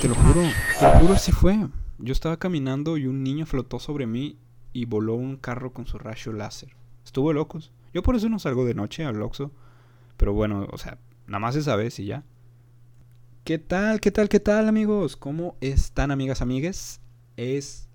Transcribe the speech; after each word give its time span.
Te 0.00 0.08
lo 0.08 0.14
juro, 0.14 0.42
te 0.78 0.84
lo 0.84 0.90
juro, 0.98 1.14
así 1.14 1.32
fue. 1.32 1.66
Yo 1.98 2.12
estaba 2.12 2.36
caminando 2.36 2.98
y 2.98 3.06
un 3.06 3.22
niño 3.22 3.46
flotó 3.46 3.78
sobre 3.78 4.06
mí 4.06 4.36
y 4.74 4.84
voló 4.84 5.14
un 5.14 5.36
carro 5.38 5.72
con 5.72 5.86
su 5.86 5.98
rayo 5.98 6.32
láser. 6.34 6.76
Estuvo 7.06 7.32
locos. 7.32 7.72
Yo 7.94 8.02
por 8.02 8.14
eso 8.14 8.28
no 8.28 8.38
salgo 8.38 8.66
de 8.66 8.74
noche 8.74 9.04
al 9.04 9.22
Oxxo. 9.22 9.50
Pero 10.18 10.34
bueno, 10.34 10.68
o 10.70 10.76
sea, 10.76 10.98
nada 11.26 11.38
más 11.38 11.56
esa 11.56 11.74
vez 11.76 11.98
y 12.00 12.04
ya. 12.04 12.22
¿Qué 13.44 13.58
tal, 13.58 14.00
qué 14.00 14.10
tal, 14.10 14.28
qué 14.28 14.40
tal 14.40 14.68
amigos? 14.68 15.16
¿Cómo 15.16 15.56
están 15.62 16.10
amigas, 16.10 16.42
amigues? 16.42 17.00
Es 17.38 17.88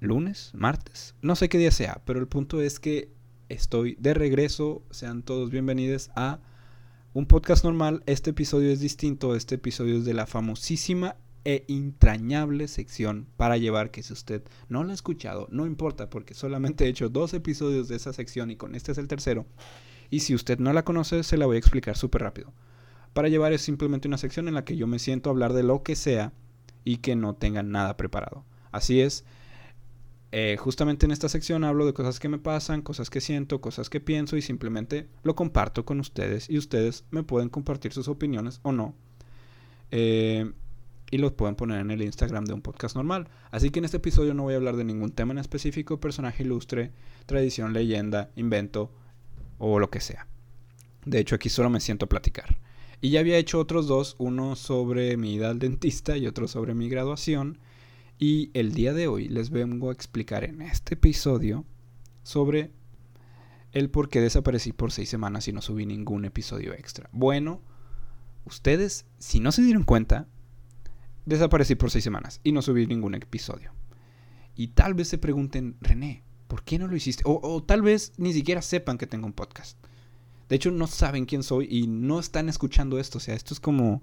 lunes, 0.00 0.50
martes, 0.54 1.14
no 1.22 1.36
sé 1.36 1.48
qué 1.48 1.58
día 1.58 1.70
sea, 1.70 2.00
pero 2.04 2.18
el 2.18 2.26
punto 2.26 2.60
es 2.62 2.80
que 2.80 3.12
estoy 3.48 3.96
de 4.00 4.12
regreso. 4.12 4.82
Sean 4.90 5.22
todos 5.22 5.50
bienvenidos 5.50 6.10
a 6.16 6.40
un 7.12 7.26
podcast 7.26 7.64
normal. 7.64 8.02
Este 8.06 8.30
episodio 8.30 8.70
es 8.70 8.80
distinto. 8.80 9.34
Este 9.34 9.56
episodio 9.56 9.96
es 9.98 10.04
de 10.04 10.14
la 10.14 10.26
famosísima 10.26 11.16
e 11.44 11.64
entrañable 11.68 12.68
sección 12.68 13.26
para 13.36 13.56
llevar 13.56 13.90
que 13.90 14.02
si 14.02 14.12
usted 14.12 14.42
no 14.68 14.84
lo 14.84 14.90
ha 14.90 14.94
escuchado, 14.94 15.48
no 15.50 15.66
importa 15.66 16.10
porque 16.10 16.34
solamente 16.34 16.84
he 16.84 16.88
hecho 16.88 17.08
dos 17.08 17.32
episodios 17.34 17.88
de 17.88 17.96
esa 17.96 18.12
sección 18.12 18.50
y 18.50 18.56
con 18.56 18.74
este 18.74 18.92
es 18.92 18.98
el 18.98 19.08
tercero. 19.08 19.46
Y 20.10 20.20
si 20.20 20.34
usted 20.34 20.58
no 20.58 20.72
la 20.72 20.84
conoce, 20.84 21.22
se 21.22 21.36
la 21.36 21.46
voy 21.46 21.56
a 21.56 21.58
explicar 21.58 21.96
súper 21.96 22.22
rápido. 22.22 22.52
Para 23.12 23.28
llevar 23.28 23.52
es 23.52 23.62
simplemente 23.62 24.06
una 24.06 24.18
sección 24.18 24.46
en 24.46 24.54
la 24.54 24.64
que 24.64 24.76
yo 24.76 24.86
me 24.86 24.98
siento 24.98 25.30
a 25.30 25.32
hablar 25.32 25.52
de 25.52 25.62
lo 25.62 25.82
que 25.82 25.96
sea 25.96 26.32
y 26.84 26.98
que 26.98 27.16
no 27.16 27.34
tenga 27.34 27.62
nada 27.62 27.96
preparado. 27.96 28.44
Así 28.70 29.00
es, 29.00 29.24
eh, 30.32 30.56
justamente 30.58 31.06
en 31.06 31.12
esta 31.12 31.28
sección 31.28 31.64
hablo 31.64 31.86
de 31.86 31.92
cosas 31.92 32.20
que 32.20 32.28
me 32.28 32.38
pasan, 32.38 32.82
cosas 32.82 33.10
que 33.10 33.20
siento, 33.20 33.60
cosas 33.60 33.90
que 33.90 34.00
pienso 34.00 34.36
y 34.36 34.42
simplemente 34.42 35.08
lo 35.24 35.34
comparto 35.34 35.84
con 35.84 35.98
ustedes 35.98 36.48
y 36.48 36.56
ustedes 36.56 37.04
me 37.10 37.24
pueden 37.24 37.48
compartir 37.48 37.92
sus 37.92 38.08
opiniones 38.08 38.60
o 38.62 38.72
no. 38.72 38.94
Eh, 39.90 40.52
y 41.10 41.18
los 41.18 41.32
pueden 41.32 41.56
poner 41.56 41.80
en 41.80 41.90
el 41.90 42.02
Instagram 42.02 42.44
de 42.44 42.54
un 42.54 42.62
podcast 42.62 42.94
normal. 42.94 43.28
Así 43.50 43.70
que 43.70 43.80
en 43.80 43.84
este 43.84 43.96
episodio 43.96 44.32
no 44.32 44.44
voy 44.44 44.54
a 44.54 44.58
hablar 44.58 44.76
de 44.76 44.84
ningún 44.84 45.10
tema 45.10 45.32
en 45.32 45.38
específico, 45.38 45.98
personaje 45.98 46.44
ilustre, 46.44 46.92
tradición, 47.26 47.72
leyenda, 47.72 48.30
invento 48.36 48.92
o 49.58 49.80
lo 49.80 49.90
que 49.90 50.00
sea. 50.00 50.28
De 51.04 51.18
hecho 51.18 51.34
aquí 51.34 51.48
solo 51.48 51.70
me 51.70 51.80
siento 51.80 52.04
a 52.04 52.08
platicar. 52.08 52.58
Y 53.00 53.10
ya 53.10 53.20
había 53.20 53.38
hecho 53.38 53.58
otros 53.58 53.88
dos, 53.88 54.14
uno 54.18 54.54
sobre 54.54 55.16
mi 55.16 55.34
ida 55.34 55.50
al 55.50 55.58
dentista 55.58 56.16
y 56.16 56.26
otro 56.26 56.46
sobre 56.46 56.74
mi 56.74 56.88
graduación. 56.88 57.58
Y 58.22 58.50
el 58.52 58.74
día 58.74 58.92
de 58.92 59.08
hoy 59.08 59.28
les 59.28 59.48
vengo 59.48 59.88
a 59.88 59.94
explicar 59.94 60.44
en 60.44 60.60
este 60.60 60.92
episodio 60.92 61.64
sobre 62.22 62.70
el 63.72 63.88
por 63.88 64.10
qué 64.10 64.20
desaparecí 64.20 64.74
por 64.74 64.92
seis 64.92 65.08
semanas 65.08 65.48
y 65.48 65.54
no 65.54 65.62
subí 65.62 65.86
ningún 65.86 66.26
episodio 66.26 66.74
extra. 66.74 67.08
Bueno, 67.12 67.62
ustedes, 68.44 69.06
si 69.18 69.40
no 69.40 69.52
se 69.52 69.62
dieron 69.62 69.84
cuenta, 69.84 70.28
desaparecí 71.24 71.76
por 71.76 71.90
seis 71.90 72.04
semanas 72.04 72.42
y 72.44 72.52
no 72.52 72.60
subí 72.60 72.86
ningún 72.86 73.14
episodio. 73.14 73.72
Y 74.54 74.68
tal 74.68 74.92
vez 74.92 75.08
se 75.08 75.16
pregunten, 75.16 75.78
René, 75.80 76.22
¿por 76.46 76.62
qué 76.62 76.78
no 76.78 76.88
lo 76.88 76.96
hiciste? 76.96 77.22
O, 77.24 77.62
tal 77.62 77.80
vez 77.80 78.12
ni 78.18 78.34
siquiera 78.34 78.60
sepan 78.60 78.98
que 78.98 79.06
tengo 79.06 79.24
un 79.24 79.32
podcast. 79.32 79.78
De 80.50 80.56
hecho, 80.56 80.70
no 80.70 80.88
saben 80.88 81.24
quién 81.24 81.42
soy 81.42 81.68
y 81.70 81.86
no 81.86 82.20
están 82.20 82.50
escuchando 82.50 82.98
esto. 82.98 83.16
O 83.16 83.20
sea, 83.22 83.34
esto 83.34 83.54
es 83.54 83.60
como, 83.60 84.02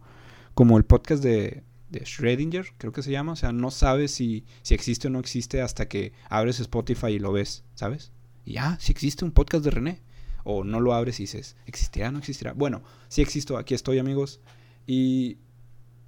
como 0.56 0.80
el 0.80 0.86
podcast 0.86 1.22
de, 1.22 1.64
de 1.90 2.02
Schrödinger, 2.02 2.74
creo 2.78 2.92
que 2.92 3.04
se 3.04 3.12
llama. 3.12 3.34
O 3.34 3.36
sea, 3.36 3.52
no 3.52 3.72
sabes 3.72 4.12
si, 4.12 4.46
si 4.62 4.74
existe 4.74 5.08
o 5.08 5.12
no 5.12 5.20
existe 5.20 5.62
hasta 5.62 5.88
que 5.88 6.14
abres 6.30 6.60
Spotify 6.60 7.08
y 7.08 7.20
lo 7.20 7.32
ves, 7.32 7.64
¿sabes? 7.76 8.12
Y 8.46 8.54
ya, 8.54 8.78
si 8.80 8.92
existe 8.92 9.26
un 9.26 9.32
podcast 9.32 9.64
de 9.64 9.72
René. 9.72 10.02
O 10.50 10.64
no 10.64 10.80
lo 10.80 10.94
abres 10.94 11.20
y 11.20 11.24
dices, 11.24 11.58
¿existirá 11.66 12.08
o 12.08 12.12
no 12.14 12.20
existirá? 12.20 12.54
Bueno, 12.54 12.82
sí 13.10 13.22
existo, 13.22 13.58
aquí 13.58 13.74
estoy 13.74 14.00
amigos. 14.00 14.40
Y 14.86 15.40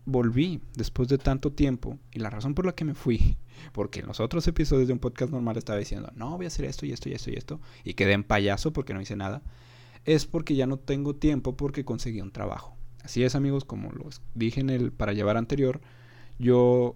volví 0.06 0.62
después 0.76 1.10
de 1.10 1.18
tanto 1.18 1.52
tiempo. 1.52 2.00
Y 2.14 2.20
la 2.20 2.30
razón 2.30 2.56
por 2.56 2.66
la 2.66 2.74
que 2.74 2.86
me 2.86 2.94
fui, 2.94 3.38
porque 3.74 4.00
en 4.00 4.08
los 4.08 4.22
otros 4.22 4.48
episodios 4.48 4.88
de 4.88 4.94
un 4.94 5.00
podcast 5.00 5.32
normal 5.32 5.58
estaba 5.58 5.78
diciendo, 5.78 6.12
no, 6.16 6.38
voy 6.38 6.46
a 6.46 6.48
hacer 6.48 6.66
esto 6.66 6.86
y 6.86 6.94
esto 6.94 7.10
y 7.10 7.14
esto 7.14 7.32
y 7.32 7.36
esto. 7.36 7.60
Y 7.84 7.96
quedé 7.96 8.14
en 8.14 8.24
payaso 8.24 8.72
porque 8.72 8.94
no 8.94 9.02
hice 9.02 9.18
nada. 9.18 9.42
Es 10.06 10.26
porque 10.26 10.56
ya 10.56 10.68
no 10.68 10.78
tengo 10.78 11.16
tiempo 11.16 11.58
porque 11.58 11.84
conseguí 11.84 12.22
un 12.22 12.32
trabajo. 12.32 12.79
Así 13.10 13.24
es, 13.24 13.34
amigos, 13.34 13.66
como 13.66 13.92
los 13.92 14.22
dije 14.36 14.62
en 14.62 14.70
el 14.70 14.92
para 14.92 15.14
llevar 15.14 15.36
anterior, 15.36 15.82
yo 16.38 16.96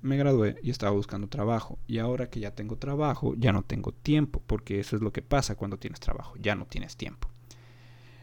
me 0.00 0.16
gradué 0.16 0.54
y 0.62 0.70
estaba 0.70 0.92
buscando 0.92 1.26
trabajo. 1.26 1.76
Y 1.88 1.98
ahora 1.98 2.30
que 2.30 2.38
ya 2.38 2.54
tengo 2.54 2.76
trabajo, 2.76 3.34
ya 3.36 3.52
no 3.52 3.64
tengo 3.64 3.90
tiempo, 3.90 4.40
porque 4.46 4.78
eso 4.78 4.94
es 4.94 5.02
lo 5.02 5.12
que 5.12 5.22
pasa 5.22 5.56
cuando 5.56 5.76
tienes 5.76 5.98
trabajo, 5.98 6.34
ya 6.38 6.54
no 6.54 6.66
tienes 6.66 6.96
tiempo. 6.96 7.28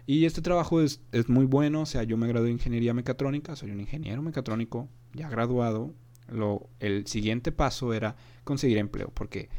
Y 0.06 0.24
este 0.24 0.42
trabajo 0.42 0.80
es, 0.80 1.02
es 1.12 1.28
muy 1.28 1.44
bueno, 1.44 1.82
o 1.82 1.86
sea, 1.86 2.04
yo 2.04 2.16
me 2.16 2.30
gradué 2.30 2.46
de 2.48 2.54
ingeniería 2.54 2.94
mecatrónica, 2.94 3.58
soy 3.58 3.72
un 3.72 3.82
ingeniero 3.82 4.22
mecatrónico, 4.22 4.88
ya 5.14 5.28
graduado. 5.28 5.94
Lo, 6.30 6.70
el 6.80 7.08
siguiente 7.08 7.52
paso 7.52 7.92
era 7.94 8.16
conseguir 8.46 8.78
empleo, 8.78 9.12
porque 9.14 9.50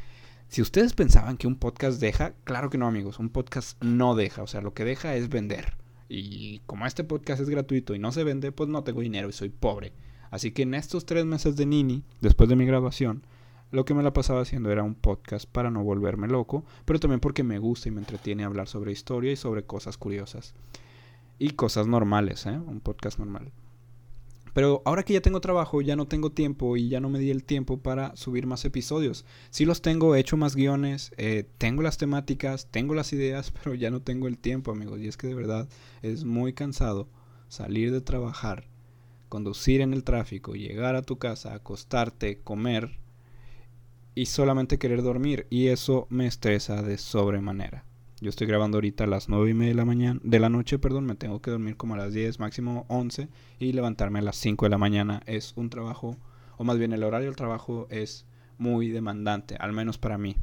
si 0.49 0.63
ustedes 0.63 0.95
pensaban 0.95 1.37
que 1.37 1.47
un 1.47 1.57
podcast 1.57 2.01
deja, 2.01 2.33
claro 2.45 2.71
que 2.71 2.79
no, 2.79 2.87
amigos, 2.87 3.19
un 3.19 3.29
podcast 3.29 3.77
no 3.85 4.15
deja, 4.15 4.43
o 4.43 4.47
sea, 4.47 4.63
lo 4.63 4.73
que 4.73 4.87
deja 4.87 5.17
es 5.17 5.29
vender. 5.29 5.78
Y 6.09 6.61
como 6.61 6.87
este 6.87 7.05
podcast 7.05 7.43
es 7.43 7.51
gratuito 7.51 7.95
y 7.95 7.99
no 7.99 8.13
se 8.13 8.25
vende, 8.25 8.53
pues 8.53 8.69
no 8.69 8.83
tengo 8.85 9.01
dinero 9.01 9.29
y 9.29 9.33
soy 9.33 9.51
pobre. 9.51 9.93
Así 10.31 10.53
que 10.53 10.63
en 10.63 10.75
estos 10.75 11.07
tres 11.07 11.25
meses 11.25 11.57
de 11.57 11.67
Nini, 11.67 12.03
después 12.21 12.49
de 12.49 12.57
mi 12.57 12.67
graduación, 12.67 13.23
lo 13.71 13.85
que 13.85 13.95
me 13.95 14.03
la 14.03 14.13
pasaba 14.13 14.41
haciendo 14.41 14.71
era 14.71 14.83
un 14.83 14.95
podcast 14.95 15.49
para 15.51 15.71
no 15.71 15.85
volverme 15.85 16.27
loco, 16.27 16.65
pero 16.85 16.99
también 16.99 17.21
porque 17.21 17.43
me 17.43 17.59
gusta 17.59 17.89
y 17.89 17.93
me 17.93 18.01
entretiene 18.01 18.45
hablar 18.45 18.69
sobre 18.69 18.93
historia 18.93 19.33
y 19.33 19.37
sobre 19.37 19.65
cosas 19.65 19.99
curiosas. 19.99 20.55
Y 21.39 21.51
cosas 21.51 21.87
normales, 21.87 22.47
¿eh? 22.47 22.59
Un 22.59 22.81
podcast 22.81 23.19
normal. 23.19 23.53
Pero 24.59 24.83
ahora 24.85 25.05
que 25.05 25.13
ya 25.13 25.21
tengo 25.21 25.41
trabajo, 25.41 25.83
ya 25.83 25.95
no 25.95 26.09
tengo 26.09 26.33
tiempo 26.33 26.77
y 26.77 26.89
ya 26.89 26.99
no 26.99 27.09
me 27.09 27.21
di 27.21 27.31
el 27.31 27.45
tiempo 27.45 27.79
para 27.79 28.17
subir 28.17 28.49
más 28.49 28.65
episodios. 28.65 29.25
Sí 29.51 29.65
los 29.65 29.83
tengo, 29.83 30.17
he 30.17 30.19
hecho 30.19 30.37
más 30.37 30.57
guiones, 30.57 31.13
eh, 31.17 31.45
tengo 31.59 31.81
las 31.81 31.97
temáticas, 31.97 32.67
tengo 32.69 32.97
las 32.97 33.13
ideas, 33.13 33.53
pero 33.63 33.77
ya 33.77 33.93
no 33.93 34.03
tengo 34.03 34.27
el 34.27 34.37
tiempo, 34.37 34.73
amigos. 34.73 34.99
Y 34.99 35.07
es 35.07 35.17
que 35.17 35.29
de 35.29 35.37
verdad 35.37 35.69
es 36.03 36.25
muy 36.25 36.55
cansado 36.55 37.07
salir 37.47 37.93
de 37.93 38.01
trabajar, 38.01 38.65
conducir 39.29 39.81
en 39.81 39.93
el 39.93 40.03
tráfico, 40.03 40.57
llegar 40.57 40.97
a 40.97 41.03
tu 41.03 41.19
casa, 41.19 41.55
acostarte, 41.55 42.41
comer 42.41 42.99
y 44.17 44.27
solamente 44.27 44.81
querer 44.81 45.05
dormir. 45.05 45.47
Y 45.51 45.69
eso 45.69 46.09
me 46.11 46.27
estresa 46.27 46.83
de 46.83 46.99
sobremanera. 46.99 47.85
Yo 48.21 48.31
estoy 48.31 48.49
grabando 48.49 48.79
ahorita 48.79 49.05
a 49.05 49.07
las 49.07 49.29
9 49.29 49.51
y 49.51 49.55
media 49.55 49.71
de 49.71 49.77
la 49.77 49.85
mañana, 49.85 50.21
de 50.25 50.41
la 50.41 50.49
noche, 50.49 50.81
perdón, 50.81 51.07
me 51.07 51.15
tengo 51.15 51.41
que 51.41 51.53
dormir 51.53 51.77
como 51.77 51.95
a 51.95 51.99
las 51.99 52.13
10, 52.13 52.41
máximo 52.41 52.85
11 52.89 53.29
y 53.61 53.73
levantarme 53.73 54.19
a 54.19 54.23
las 54.23 54.35
5 54.37 54.67
de 54.67 54.71
la 54.71 54.79
mañana. 54.79 55.23
Es 55.27 55.53
un 55.55 55.71
trabajo, 55.71 56.17
o 56.57 56.65
más 56.65 56.79
bien 56.79 56.93
el 56.93 57.05
horario 57.05 57.29
del 57.29 57.37
trabajo 57.37 57.87
es 57.91 58.27
muy 58.59 58.89
demandante, 58.89 59.55
al 59.55 59.73
menos 59.73 59.99
para 59.99 60.19
mí, 60.19 60.35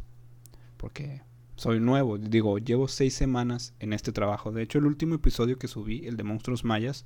porque 0.78 1.22
soy 1.58 1.82
nuevo, 1.82 2.18
digo, 2.18 2.60
llevo 2.60 2.88
6 2.88 3.14
semanas 3.14 3.74
en 3.80 3.92
este 3.92 4.14
trabajo. 4.14 4.54
De 4.54 4.62
hecho, 4.62 4.78
el 4.78 4.86
último 4.86 5.16
episodio 5.16 5.60
que 5.60 5.68
subí, 5.68 6.06
el 6.06 6.16
de 6.16 6.24
Monstruos 6.24 6.64
Mayas, 6.64 7.06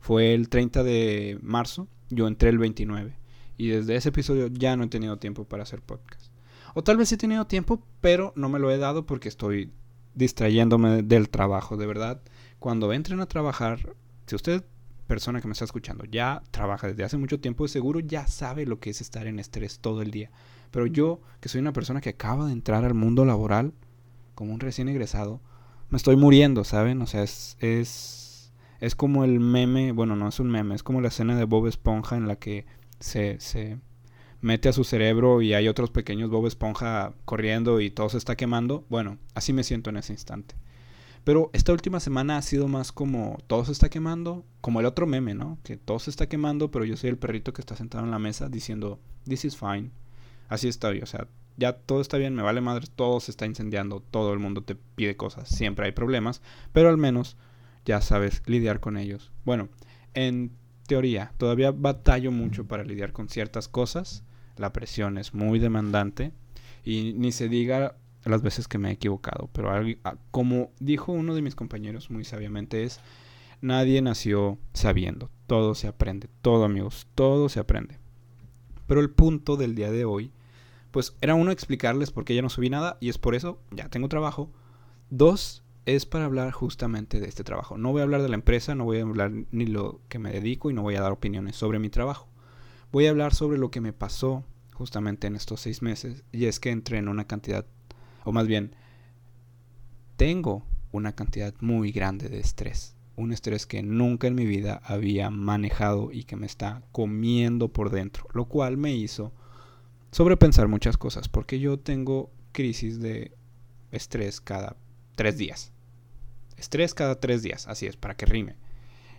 fue 0.00 0.34
el 0.34 0.50
30 0.50 0.82
de 0.82 1.38
marzo, 1.40 1.88
yo 2.10 2.28
entré 2.28 2.50
el 2.50 2.58
29 2.58 3.16
y 3.56 3.68
desde 3.68 3.96
ese 3.96 4.10
episodio 4.10 4.48
ya 4.48 4.76
no 4.76 4.84
he 4.84 4.88
tenido 4.88 5.16
tiempo 5.16 5.44
para 5.44 5.62
hacer 5.62 5.80
podcast. 5.80 6.30
O 6.74 6.84
tal 6.84 6.98
vez 6.98 7.10
he 7.10 7.16
tenido 7.16 7.46
tiempo, 7.46 7.82
pero 8.02 8.34
no 8.36 8.50
me 8.50 8.58
lo 8.58 8.70
he 8.70 8.76
dado 8.76 9.06
porque 9.06 9.28
estoy 9.28 9.72
distrayéndome 10.14 11.02
del 11.02 11.28
trabajo, 11.28 11.76
de 11.76 11.86
verdad. 11.86 12.20
Cuando 12.58 12.92
entren 12.92 13.20
a 13.20 13.26
trabajar, 13.26 13.94
si 14.26 14.36
usted, 14.36 14.64
persona 15.06 15.40
que 15.40 15.48
me 15.48 15.52
está 15.52 15.64
escuchando, 15.64 16.04
ya 16.04 16.42
trabaja 16.50 16.86
desde 16.88 17.04
hace 17.04 17.16
mucho 17.16 17.40
tiempo, 17.40 17.66
seguro 17.68 18.00
ya 18.00 18.26
sabe 18.26 18.66
lo 18.66 18.78
que 18.78 18.90
es 18.90 19.00
estar 19.00 19.26
en 19.26 19.38
estrés 19.38 19.80
todo 19.80 20.02
el 20.02 20.10
día. 20.10 20.30
Pero 20.70 20.86
yo, 20.86 21.20
que 21.40 21.48
soy 21.48 21.60
una 21.60 21.72
persona 21.72 22.00
que 22.00 22.10
acaba 22.10 22.46
de 22.46 22.52
entrar 22.52 22.84
al 22.84 22.94
mundo 22.94 23.24
laboral, 23.24 23.72
como 24.34 24.52
un 24.52 24.60
recién 24.60 24.88
egresado, 24.88 25.40
me 25.88 25.96
estoy 25.96 26.16
muriendo, 26.16 26.64
¿saben? 26.64 27.02
O 27.02 27.06
sea, 27.06 27.22
es, 27.22 27.56
es, 27.60 28.52
es 28.80 28.94
como 28.94 29.24
el 29.24 29.40
meme, 29.40 29.92
bueno, 29.92 30.16
no 30.16 30.28
es 30.28 30.38
un 30.38 30.48
meme, 30.48 30.74
es 30.74 30.82
como 30.82 31.00
la 31.00 31.08
escena 31.08 31.36
de 31.36 31.44
Bob 31.44 31.66
Esponja 31.66 32.16
en 32.16 32.28
la 32.28 32.36
que 32.36 32.64
se, 33.00 33.40
se 33.40 33.78
mete 34.40 34.68
a 34.68 34.72
su 34.72 34.84
cerebro 34.84 35.42
y 35.42 35.54
hay 35.54 35.68
otros 35.68 35.90
pequeños 35.90 36.30
Bob 36.30 36.46
Esponja 36.46 37.12
corriendo 37.24 37.80
y 37.80 37.90
todo 37.90 38.08
se 38.08 38.18
está 38.18 38.36
quemando. 38.36 38.84
Bueno, 38.88 39.18
así 39.34 39.52
me 39.52 39.64
siento 39.64 39.90
en 39.90 39.98
ese 39.98 40.12
instante. 40.12 40.54
Pero 41.24 41.50
esta 41.52 41.72
última 41.72 42.00
semana 42.00 42.38
ha 42.38 42.42
sido 42.42 42.66
más 42.66 42.92
como 42.92 43.38
todo 43.46 43.64
se 43.66 43.72
está 43.72 43.90
quemando, 43.90 44.44
como 44.60 44.80
el 44.80 44.86
otro 44.86 45.06
meme, 45.06 45.34
¿no? 45.34 45.58
Que 45.62 45.76
todo 45.76 45.98
se 45.98 46.10
está 46.10 46.28
quemando, 46.28 46.70
pero 46.70 46.84
yo 46.84 46.96
soy 46.96 47.10
el 47.10 47.18
perrito 47.18 47.52
que 47.52 47.60
está 47.60 47.76
sentado 47.76 48.04
en 48.04 48.10
la 48.10 48.18
mesa 48.18 48.48
diciendo, 48.48 48.98
this 49.24 49.44
is 49.44 49.56
fine. 49.56 49.90
Así 50.48 50.68
estoy, 50.68 51.00
o 51.00 51.06
sea, 51.06 51.28
ya 51.56 51.74
todo 51.74 52.00
está 52.00 52.16
bien, 52.16 52.34
me 52.34 52.42
vale 52.42 52.62
madre, 52.62 52.86
todo 52.96 53.20
se 53.20 53.30
está 53.30 53.44
incendiando, 53.44 54.00
todo 54.00 54.32
el 54.32 54.38
mundo 54.38 54.62
te 54.62 54.74
pide 54.74 55.16
cosas, 55.16 55.48
siempre 55.48 55.86
hay 55.86 55.92
problemas, 55.92 56.40
pero 56.72 56.88
al 56.88 56.96
menos 56.96 57.36
ya 57.84 58.00
sabes 58.00 58.42
lidiar 58.46 58.80
con 58.80 58.96
ellos. 58.96 59.30
Bueno, 59.44 59.68
en 60.14 60.52
teoría, 60.86 61.32
todavía 61.36 61.70
batallo 61.70 62.32
mucho 62.32 62.66
para 62.66 62.82
lidiar 62.82 63.12
con 63.12 63.28
ciertas 63.28 63.68
cosas, 63.68 64.24
la 64.60 64.72
presión 64.72 65.18
es 65.18 65.34
muy 65.34 65.58
demandante 65.58 66.32
y 66.84 67.14
ni 67.14 67.32
se 67.32 67.48
diga 67.48 67.96
las 68.24 68.42
veces 68.42 68.68
que 68.68 68.78
me 68.78 68.90
he 68.90 68.92
equivocado, 68.92 69.48
pero 69.52 69.72
como 70.30 70.70
dijo 70.78 71.12
uno 71.12 71.34
de 71.34 71.42
mis 71.42 71.54
compañeros 71.54 72.10
muy 72.10 72.24
sabiamente 72.24 72.84
es, 72.84 73.00
Nadie 73.62 74.00
nació 74.00 74.58
sabiendo. 74.72 75.30
Todo 75.46 75.74
se 75.74 75.86
aprende. 75.86 76.28
Todo, 76.40 76.64
amigos. 76.64 77.06
Todo 77.14 77.48
se 77.48 77.60
aprende. 77.60 77.98
Pero 78.86 79.00
el 79.00 79.10
punto 79.10 79.56
del 79.56 79.74
día 79.74 79.90
de 79.90 80.04
hoy, 80.04 80.32
pues 80.90 81.14
era 81.20 81.34
uno 81.34 81.50
explicarles 81.50 82.10
por 82.10 82.24
qué 82.24 82.34
ya 82.34 82.42
no 82.42 82.48
subí 82.48 82.70
nada 82.70 82.96
y 83.00 83.10
es 83.10 83.18
por 83.18 83.34
eso, 83.34 83.60
ya 83.70 83.88
tengo 83.88 84.08
trabajo. 84.08 84.50
Dos, 85.10 85.62
es 85.84 86.06
para 86.06 86.24
hablar 86.24 86.52
justamente 86.52 87.20
de 87.20 87.28
este 87.28 87.44
trabajo. 87.44 87.76
No 87.76 87.92
voy 87.92 88.00
a 88.00 88.04
hablar 88.04 88.22
de 88.22 88.28
la 88.28 88.34
empresa, 88.34 88.74
no 88.74 88.84
voy 88.84 88.98
a 88.98 89.02
hablar 89.02 89.30
ni 89.50 89.66
lo 89.66 90.00
que 90.08 90.18
me 90.18 90.32
dedico 90.32 90.70
y 90.70 90.74
no 90.74 90.82
voy 90.82 90.96
a 90.96 91.02
dar 91.02 91.12
opiniones 91.12 91.56
sobre 91.56 91.78
mi 91.78 91.90
trabajo. 91.90 92.28
Voy 92.92 93.06
a 93.06 93.10
hablar 93.10 93.34
sobre 93.34 93.58
lo 93.58 93.70
que 93.70 93.80
me 93.80 93.92
pasó 93.92 94.44
justamente 94.74 95.28
en 95.28 95.36
estos 95.36 95.60
seis 95.60 95.80
meses 95.80 96.24
y 96.32 96.46
es 96.46 96.58
que 96.58 96.70
entré 96.70 96.98
en 96.98 97.08
una 97.08 97.26
cantidad, 97.26 97.64
o 98.24 98.32
más 98.32 98.48
bien, 98.48 98.74
tengo 100.16 100.64
una 100.90 101.14
cantidad 101.14 101.54
muy 101.60 101.92
grande 101.92 102.28
de 102.28 102.40
estrés. 102.40 102.96
Un 103.14 103.32
estrés 103.32 103.66
que 103.66 103.82
nunca 103.82 104.26
en 104.26 104.34
mi 104.34 104.44
vida 104.44 104.80
había 104.84 105.30
manejado 105.30 106.10
y 106.10 106.24
que 106.24 106.36
me 106.36 106.46
está 106.46 106.82
comiendo 106.90 107.68
por 107.68 107.90
dentro, 107.90 108.26
lo 108.32 108.46
cual 108.46 108.76
me 108.76 108.92
hizo 108.92 109.32
sobrepensar 110.10 110.66
muchas 110.66 110.96
cosas, 110.96 111.28
porque 111.28 111.60
yo 111.60 111.78
tengo 111.78 112.30
crisis 112.52 112.98
de 112.98 113.32
estrés 113.92 114.40
cada 114.40 114.76
tres 115.14 115.38
días. 115.38 115.72
Estrés 116.56 116.94
cada 116.94 117.20
tres 117.20 117.42
días, 117.42 117.68
así 117.68 117.86
es, 117.86 117.96
para 117.96 118.16
que 118.16 118.26
rime. 118.26 118.56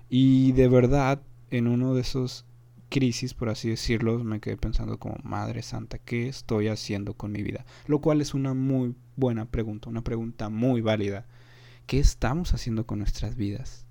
Y 0.10 0.52
de 0.54 0.68
verdad, 0.68 1.22
en 1.52 1.68
uno 1.68 1.94
de 1.94 2.02
esos 2.02 2.46
crisis, 2.92 3.34
por 3.34 3.50
así 3.50 3.70
decirlo, 3.70 4.20
me 4.24 4.42
quedé 4.42 4.58
pensando 4.58 5.00
como, 5.00 5.16
Madre 5.24 5.64
Santa, 5.64 5.98
¿qué 5.98 6.28
estoy 6.28 6.68
haciendo 6.68 7.14
con 7.14 7.32
mi 7.32 7.42
vida? 7.42 7.66
Lo 7.88 8.02
cual 8.02 8.22
es 8.22 8.34
una 8.36 8.54
muy 8.54 8.94
buena 9.16 9.46
pregunta, 9.46 9.90
una 9.90 10.04
pregunta 10.04 10.50
muy 10.50 10.82
válida. 10.82 11.26
¿Qué 11.88 12.00
estamos 12.00 12.54
haciendo 12.54 12.86
con 12.86 13.00
nuestras 13.00 13.36
vidas? 13.38 13.88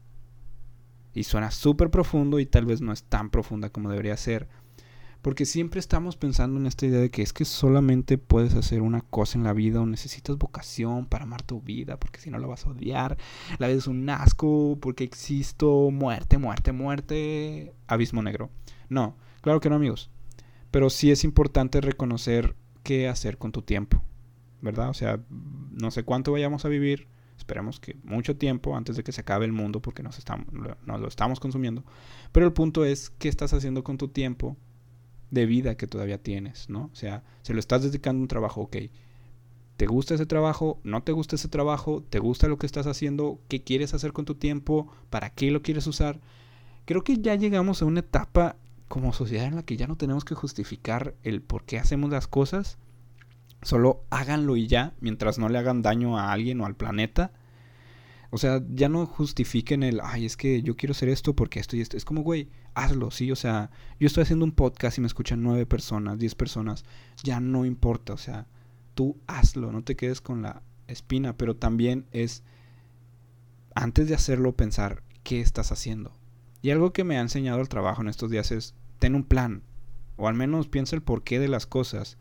Y 1.15 1.25
suena 1.25 1.51
súper 1.51 1.91
profundo 1.91 2.39
y 2.39 2.47
tal 2.47 2.67
vez 2.67 2.83
no 2.83 2.93
es 2.93 3.03
tan 3.03 3.31
profunda 3.31 3.71
como 3.71 3.91
debería 3.91 4.17
ser, 4.19 4.49
porque 5.23 5.47
siempre 5.47 5.81
estamos 5.81 6.17
pensando 6.17 6.61
en 6.61 6.67
esta 6.67 6.87
idea 6.87 7.01
de 7.01 7.11
que 7.11 7.23
es 7.23 7.33
que 7.33 7.47
solamente 7.47 8.19
puedes 8.19 8.55
hacer 8.55 8.83
una 8.83 9.01
cosa 9.01 9.39
en 9.39 9.45
la 9.45 9.55
vida 9.55 9.81
o 9.81 9.87
necesitas 9.87 10.37
vocación 10.37 11.07
para 11.07 11.25
amar 11.25 11.43
tu 11.43 11.63
vida, 11.63 11.99
porque 11.99 12.21
si 12.21 12.31
no 12.31 12.39
la 12.39 12.47
vas 12.47 12.67
a 12.67 12.71
odiar. 12.71 13.17
La 13.59 13.69
vida 13.69 13.79
es 13.79 13.87
un 13.87 14.09
asco, 14.11 14.79
porque 14.81 15.05
existo, 15.05 15.91
muerte, 15.91 16.37
muerte, 16.37 16.73
muerte, 16.73 17.73
abismo 17.87 18.23
negro. 18.23 18.51
No, 18.91 19.17
claro 19.41 19.61
que 19.61 19.71
no 19.71 19.77
amigos. 19.77 20.11
Pero 20.71 20.91
sí 20.91 21.11
es 21.11 21.25
importante 21.25 21.81
reconocer 21.81 22.55
qué 22.83 23.09
hacer 23.09 23.39
con 23.39 23.53
tu 23.53 23.63
tiempo, 23.63 24.03
¿verdad? 24.61 24.91
O 24.91 24.95
sea, 24.95 25.21
no 25.31 25.91
sé 25.91 26.03
cuánto 26.03 26.33
vayamos 26.33 26.65
a 26.65 26.69
vivir, 26.69 27.09
esperemos 27.39 27.81
que 27.81 27.97
mucho 28.05 28.37
tiempo 28.37 28.77
antes 28.77 28.97
de 28.97 29.03
que 29.03 29.13
se 29.13 29.23
acabe 29.23 29.47
el 29.47 29.53
mundo 29.53 29.81
porque 29.81 30.03
nos, 30.03 30.19
estamos, 30.19 30.47
nos 30.53 31.01
lo 31.01 31.09
estamos 31.09 31.41
consumiendo. 31.41 31.85
Pero 32.33 32.47
el 32.47 32.53
punto 32.53 32.85
es 32.85 33.11
qué 33.11 33.29
estás 33.29 33.55
haciendo 33.55 33.83
con 33.83 33.97
tu 33.97 34.09
tiempo 34.09 34.57
de 35.31 35.47
vida 35.47 35.77
que 35.77 35.87
todavía 35.87 36.23
tienes, 36.23 36.69
¿no? 36.69 36.91
O 36.93 36.97
sea, 36.97 37.23
se 37.43 37.55
lo 37.55 37.61
estás 37.61 37.83
dedicando 37.83 38.21
a 38.21 38.23
un 38.23 38.29
trabajo, 38.29 38.63
ok. 38.63 38.77
¿Te 39.77 39.87
gusta 39.87 40.15
ese 40.15 40.27
trabajo? 40.27 40.79
¿No 40.85 41.03
te 41.03 41.13
gusta 41.13 41.37
ese 41.37 41.49
trabajo? 41.49 42.05
¿Te 42.11 42.19
gusta 42.19 42.49
lo 42.49 42.59
que 42.59 42.67
estás 42.67 42.87
haciendo? 42.87 43.41
¿Qué 43.49 43.63
quieres 43.63 43.95
hacer 43.95 44.13
con 44.13 44.27
tu 44.27 44.35
tiempo? 44.35 44.93
¿Para 45.09 45.31
qué 45.31 45.51
lo 45.51 45.63
quieres 45.63 45.87
usar? 45.87 46.21
Creo 46.85 47.03
que 47.03 47.19
ya 47.19 47.35
llegamos 47.35 47.81
a 47.81 47.87
una 47.87 48.01
etapa 48.01 48.57
como 48.91 49.13
sociedad 49.13 49.47
en 49.47 49.55
la 49.55 49.63
que 49.63 49.77
ya 49.77 49.87
no 49.87 49.97
tenemos 49.97 50.25
que 50.25 50.35
justificar 50.35 51.15
el 51.23 51.43
por 51.43 51.65
qué 51.65 51.79
hacemos 51.79 52.11
las 52.11 52.27
cosas. 52.27 52.77
Solo 53.63 54.03
háganlo 54.11 54.57
y 54.57 54.67
ya, 54.67 54.95
mientras 54.99 55.39
no 55.39 55.49
le 55.49 55.59
hagan 55.59 55.81
daño 55.81 56.19
a 56.19 56.33
alguien 56.33 56.61
o 56.61 56.67
al 56.67 56.75
planeta. 56.75 57.31
O 58.31 58.37
sea, 58.37 58.61
ya 58.69 58.89
no 58.89 59.07
justifiquen 59.07 59.85
el, 59.85 60.01
ay, 60.03 60.27
es 60.27 60.37
que 60.37 60.63
yo 60.63 60.75
quiero 60.77 60.91
hacer 60.91 61.09
esto 61.09 61.37
porque 61.37 61.61
esto 61.61 61.77
y 61.77 61.83
esto. 61.83 61.97
Es 61.97 62.05
como, 62.05 62.23
güey, 62.23 62.49
hazlo, 62.75 63.13
sí. 63.13 63.31
O 63.31 63.37
sea, 63.37 63.71
yo 64.01 64.09
estoy 64.09 64.25
haciendo 64.25 64.45
un 64.45 64.51
podcast 64.51 64.99
y 64.99 65.03
me 65.03 65.07
escuchan 65.07 65.41
nueve 65.41 65.67
personas, 65.67 66.19
diez 66.19 66.35
personas. 66.35 66.85
Ya 67.23 67.39
no 67.39 67.65
importa, 67.67 68.15
o 68.15 68.19
sea, 68.19 68.49
tú 68.97 69.17
hazlo, 69.29 69.71
no 69.71 69.85
te 69.85 69.95
quedes 69.95 70.21
con 70.21 70.43
la 70.43 70.63
espina. 70.89 71.37
Pero 71.37 71.55
también 71.55 72.07
es, 72.11 72.43
antes 73.77 74.09
de 74.09 74.17
hacerlo, 74.17 74.57
pensar 74.57 75.05
qué 75.23 75.41
estás 75.41 75.71
haciendo. 75.71 76.13
Y 76.61 76.71
algo 76.71 76.93
que 76.93 77.05
me 77.05 77.19
ha 77.19 77.21
enseñado 77.21 77.61
el 77.61 77.69
trabajo 77.69 78.03
en 78.03 78.09
estos 78.09 78.33
días 78.33 78.51
es, 78.51 78.75
ten 79.01 79.17
un 79.17 79.25
plan. 79.25 79.65
O 80.17 80.29
al 80.29 80.35
menos 80.35 80.69
piensa 80.69 80.95
el 80.95 81.03
porqué 81.03 81.41
de 81.41 81.49
las 81.49 81.67
cosas. 81.67 82.19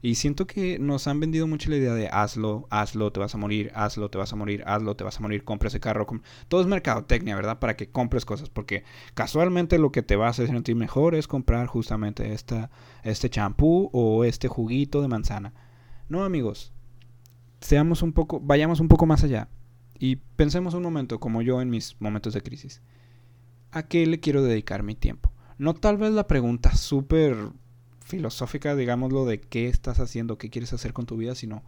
Y 0.00 0.14
siento 0.14 0.46
que 0.46 0.78
nos 0.78 1.08
han 1.08 1.18
vendido 1.18 1.48
mucho 1.48 1.70
la 1.70 1.76
idea 1.76 1.94
de 1.94 2.08
hazlo, 2.08 2.68
hazlo, 2.70 3.10
te 3.10 3.18
vas 3.18 3.34
a 3.34 3.38
morir, 3.38 3.72
hazlo, 3.74 4.10
te 4.10 4.18
vas 4.18 4.32
a 4.32 4.36
morir, 4.36 4.62
hazlo, 4.64 4.94
te 4.94 5.02
vas 5.02 5.18
a 5.18 5.22
morir, 5.22 5.42
compra 5.42 5.68
ese 5.68 5.80
carro. 5.80 6.06
Todo 6.46 6.60
es 6.60 6.68
mercadotecnia, 6.68 7.34
¿verdad? 7.34 7.58
Para 7.58 7.76
que 7.76 7.90
compres 7.90 8.24
cosas. 8.24 8.48
Porque 8.48 8.84
casualmente 9.14 9.78
lo 9.78 9.90
que 9.90 10.02
te 10.02 10.14
va 10.14 10.26
a 10.26 10.30
hacer 10.30 10.46
sentir 10.46 10.76
mejor 10.76 11.16
es 11.16 11.26
comprar 11.26 11.66
justamente 11.66 12.32
esta, 12.32 12.70
este 13.02 13.28
champú 13.28 13.90
o 13.92 14.22
este 14.22 14.46
juguito 14.46 15.02
de 15.02 15.08
manzana. 15.08 15.52
No, 16.08 16.24
amigos. 16.24 16.72
Seamos 17.60 18.02
un 18.02 18.12
poco, 18.12 18.38
vayamos 18.38 18.78
un 18.78 18.86
poco 18.86 19.04
más 19.06 19.24
allá. 19.24 19.48
Y 19.98 20.16
pensemos 20.36 20.74
un 20.74 20.82
momento, 20.84 21.18
como 21.18 21.42
yo 21.42 21.60
en 21.60 21.70
mis 21.70 22.00
momentos 22.00 22.34
de 22.34 22.42
crisis. 22.42 22.82
¿A 23.72 23.82
qué 23.82 24.06
le 24.06 24.20
quiero 24.20 24.44
dedicar 24.44 24.84
mi 24.84 24.94
tiempo? 24.94 25.32
No 25.58 25.74
tal 25.74 25.96
vez 25.96 26.12
la 26.12 26.28
pregunta 26.28 26.74
súper 26.76 27.36
filosófica, 28.04 28.76
digámoslo, 28.76 29.26
de 29.26 29.40
qué 29.40 29.68
estás 29.68 30.00
haciendo, 30.00 30.38
qué 30.38 30.50
quieres 30.50 30.72
hacer 30.72 30.92
con 30.92 31.06
tu 31.06 31.16
vida, 31.16 31.34
sino 31.34 31.62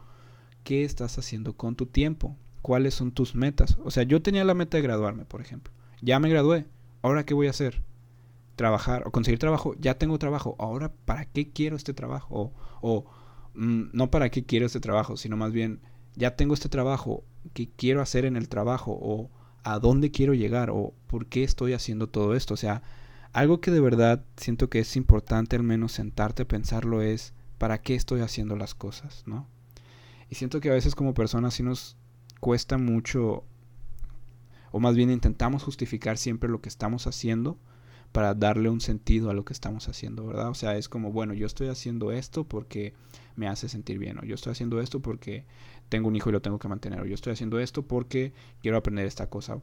qué 0.64 0.84
estás 0.84 1.19
haciendo 1.19 1.54
con 1.54 1.75
tu 1.75 1.87
tiempo, 1.87 2.37
cuáles 2.62 2.94
son 2.94 3.12
tus 3.12 3.34
metas. 3.34 3.78
O 3.84 3.90
sea, 3.90 4.04
yo 4.04 4.22
tenía 4.22 4.44
la 4.44 4.54
meta 4.54 4.76
de 4.76 4.82
graduarme, 4.82 5.25
por 5.25 5.40
ejemplo. 5.40 5.72
Ya 6.00 6.19
me 6.19 6.28
gradué. 6.28 6.66
Ahora, 7.02 7.25
¿qué 7.25 7.34
voy 7.34 7.48
a 7.48 7.50
hacer? 7.50 7.82
Trabajar 8.56 9.02
o 9.06 9.10
conseguir 9.10 9.38
trabajo. 9.38 9.75
Ya 9.78 9.98
tengo 9.98 10.19
trabajo. 10.19 10.54
Ahora, 10.58 10.92
¿para 11.04 11.25
qué 11.25 11.50
quiero 11.50 11.76
este 11.76 11.94
trabajo? 11.94 12.52
O, 12.81 13.04
mm, 13.54 13.90
no 13.92 14.10
para 14.10 14.31
qué 14.31 14.44
quiero 14.44 14.66
este 14.66 14.81
trabajo, 14.81 15.16
sino 15.16 15.37
más 15.37 15.52
bien, 15.52 15.81
ya 16.14 16.37
tengo 16.37 16.54
este 16.54 16.69
trabajo. 16.69 17.25
¿Qué 17.54 17.70
quiero 17.76 18.02
hacer 18.02 18.25
en 18.25 18.37
el 18.37 18.48
trabajo? 18.48 18.98
O 19.00 19.31
a 19.64 19.78
dónde 19.78 20.10
quiero 20.10 20.34
llegar? 20.34 20.70
O 20.70 20.94
por 21.06 21.26
qué 21.26 21.42
estoy 21.42 21.72
haciendo 21.72 22.08
todo 22.08 22.34
esto. 22.34 22.54
O 22.54 22.58
sea, 22.58 22.82
algo 23.32 23.61
que 23.61 23.71
de 23.71 23.81
verdad 23.81 24.25
siento 24.37 24.69
que 24.69 24.81
es 24.81 24.97
importante 24.97 25.56
al 25.56 25.62
menos 25.62 25.93
sentarte 25.93 26.43
a 26.43 26.49
pensarlo 26.49 27.03
es 27.03 27.35
para 27.59 27.81
qué 27.82 27.94
estoy 27.94 28.21
haciendo 28.23 28.56
las 28.56 28.75
cosas, 28.75 29.23
¿no? 29.27 29.47
Y 30.29 30.37
siento 30.37 30.61
que 30.61 30.71
a 30.71 30.75
veces 30.75 30.94
como 30.94 31.15
personas 31.15 31.55
sí 31.55 31.62
nos 31.62 31.97
cuesta 32.41 32.79
mucho, 32.79 33.44
o 34.73 34.81
más 34.81 34.97
bien 34.97 35.11
intentamos 35.11 35.62
justificar 35.62 36.16
siempre 36.19 36.49
lo 36.49 36.61
que 36.61 36.69
estamos 36.69 37.07
haciendo 37.07 37.59
para 38.12 38.35
darle 38.35 38.69
un 38.71 38.81
sentido 38.81 39.31
a 39.31 39.35
lo 39.35 39.45
que 39.45 39.52
estamos 39.52 39.88
haciendo, 39.88 40.26
¿verdad? 40.26 40.49
O 40.49 40.54
sea, 40.54 40.76
es 40.76 40.88
como, 40.88 41.12
bueno, 41.12 41.35
yo 41.35 41.47
estoy 41.47 41.69
haciendo 41.69 42.11
esto 42.11 42.45
porque 42.45 42.95
me 43.37 43.47
hace 43.47 43.69
sentir 43.69 43.99
bien, 43.99 44.19
o 44.19 44.25
yo 44.25 44.35
estoy 44.35 44.52
haciendo 44.52 44.81
esto 44.81 45.00
porque 45.00 45.45
tengo 45.88 46.09
un 46.09 46.16
hijo 46.16 46.31
y 46.31 46.33
lo 46.33 46.43
tengo 46.43 46.59
que 46.59 46.69
mantener, 46.69 47.00
o 47.00 47.07
yo 47.07 47.14
estoy 47.14 47.33
haciendo 47.33 47.61
esto 47.61 47.83
porque 47.83 48.33
quiero 48.62 48.76
aprender 48.76 49.07
esta 49.07 49.28
cosa. 49.28 49.61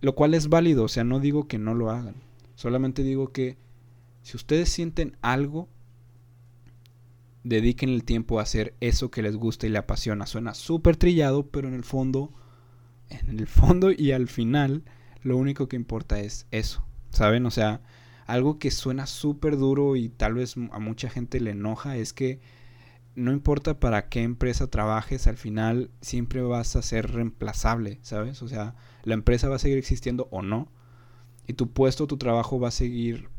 Lo 0.00 0.14
cual 0.14 0.34
es 0.34 0.48
válido, 0.48 0.84
o 0.84 0.88
sea, 0.88 1.02
no 1.02 1.18
digo 1.18 1.48
que 1.48 1.58
no 1.58 1.74
lo 1.74 1.90
hagan, 1.90 2.14
Solamente 2.58 3.04
digo 3.04 3.30
que 3.30 3.56
si 4.22 4.36
ustedes 4.36 4.68
sienten 4.68 5.16
algo, 5.22 5.68
dediquen 7.44 7.90
el 7.90 8.02
tiempo 8.02 8.40
a 8.40 8.42
hacer 8.42 8.74
eso 8.80 9.12
que 9.12 9.22
les 9.22 9.36
gusta 9.36 9.68
y 9.68 9.70
le 9.70 9.78
apasiona. 9.78 10.26
Suena 10.26 10.54
súper 10.54 10.96
trillado, 10.96 11.46
pero 11.46 11.68
en 11.68 11.74
el 11.74 11.84
fondo, 11.84 12.32
en 13.10 13.38
el 13.38 13.46
fondo 13.46 13.92
y 13.92 14.10
al 14.10 14.26
final, 14.26 14.82
lo 15.22 15.36
único 15.36 15.68
que 15.68 15.76
importa 15.76 16.18
es 16.18 16.48
eso. 16.50 16.84
¿Saben? 17.10 17.46
O 17.46 17.52
sea, 17.52 17.80
algo 18.26 18.58
que 18.58 18.72
suena 18.72 19.06
súper 19.06 19.56
duro 19.56 19.94
y 19.94 20.08
tal 20.08 20.34
vez 20.34 20.56
a 20.72 20.80
mucha 20.80 21.10
gente 21.10 21.38
le 21.38 21.52
enoja 21.52 21.96
es 21.96 22.12
que 22.12 22.40
no 23.14 23.30
importa 23.30 23.78
para 23.78 24.08
qué 24.08 24.24
empresa 24.24 24.66
trabajes, 24.66 25.28
al 25.28 25.36
final 25.36 25.92
siempre 26.00 26.42
vas 26.42 26.74
a 26.74 26.82
ser 26.82 27.12
reemplazable, 27.12 28.00
¿sabes? 28.02 28.42
O 28.42 28.48
sea, 28.48 28.74
la 29.04 29.14
empresa 29.14 29.48
va 29.48 29.54
a 29.54 29.60
seguir 29.60 29.78
existiendo 29.78 30.26
o 30.32 30.42
no, 30.42 30.72
y 31.48 31.54
tu 31.54 31.72
puesto, 31.72 32.06
tu 32.06 32.18
trabajo 32.18 32.60
va 32.60 32.68
a 32.68 32.70
seguir, 32.70 33.30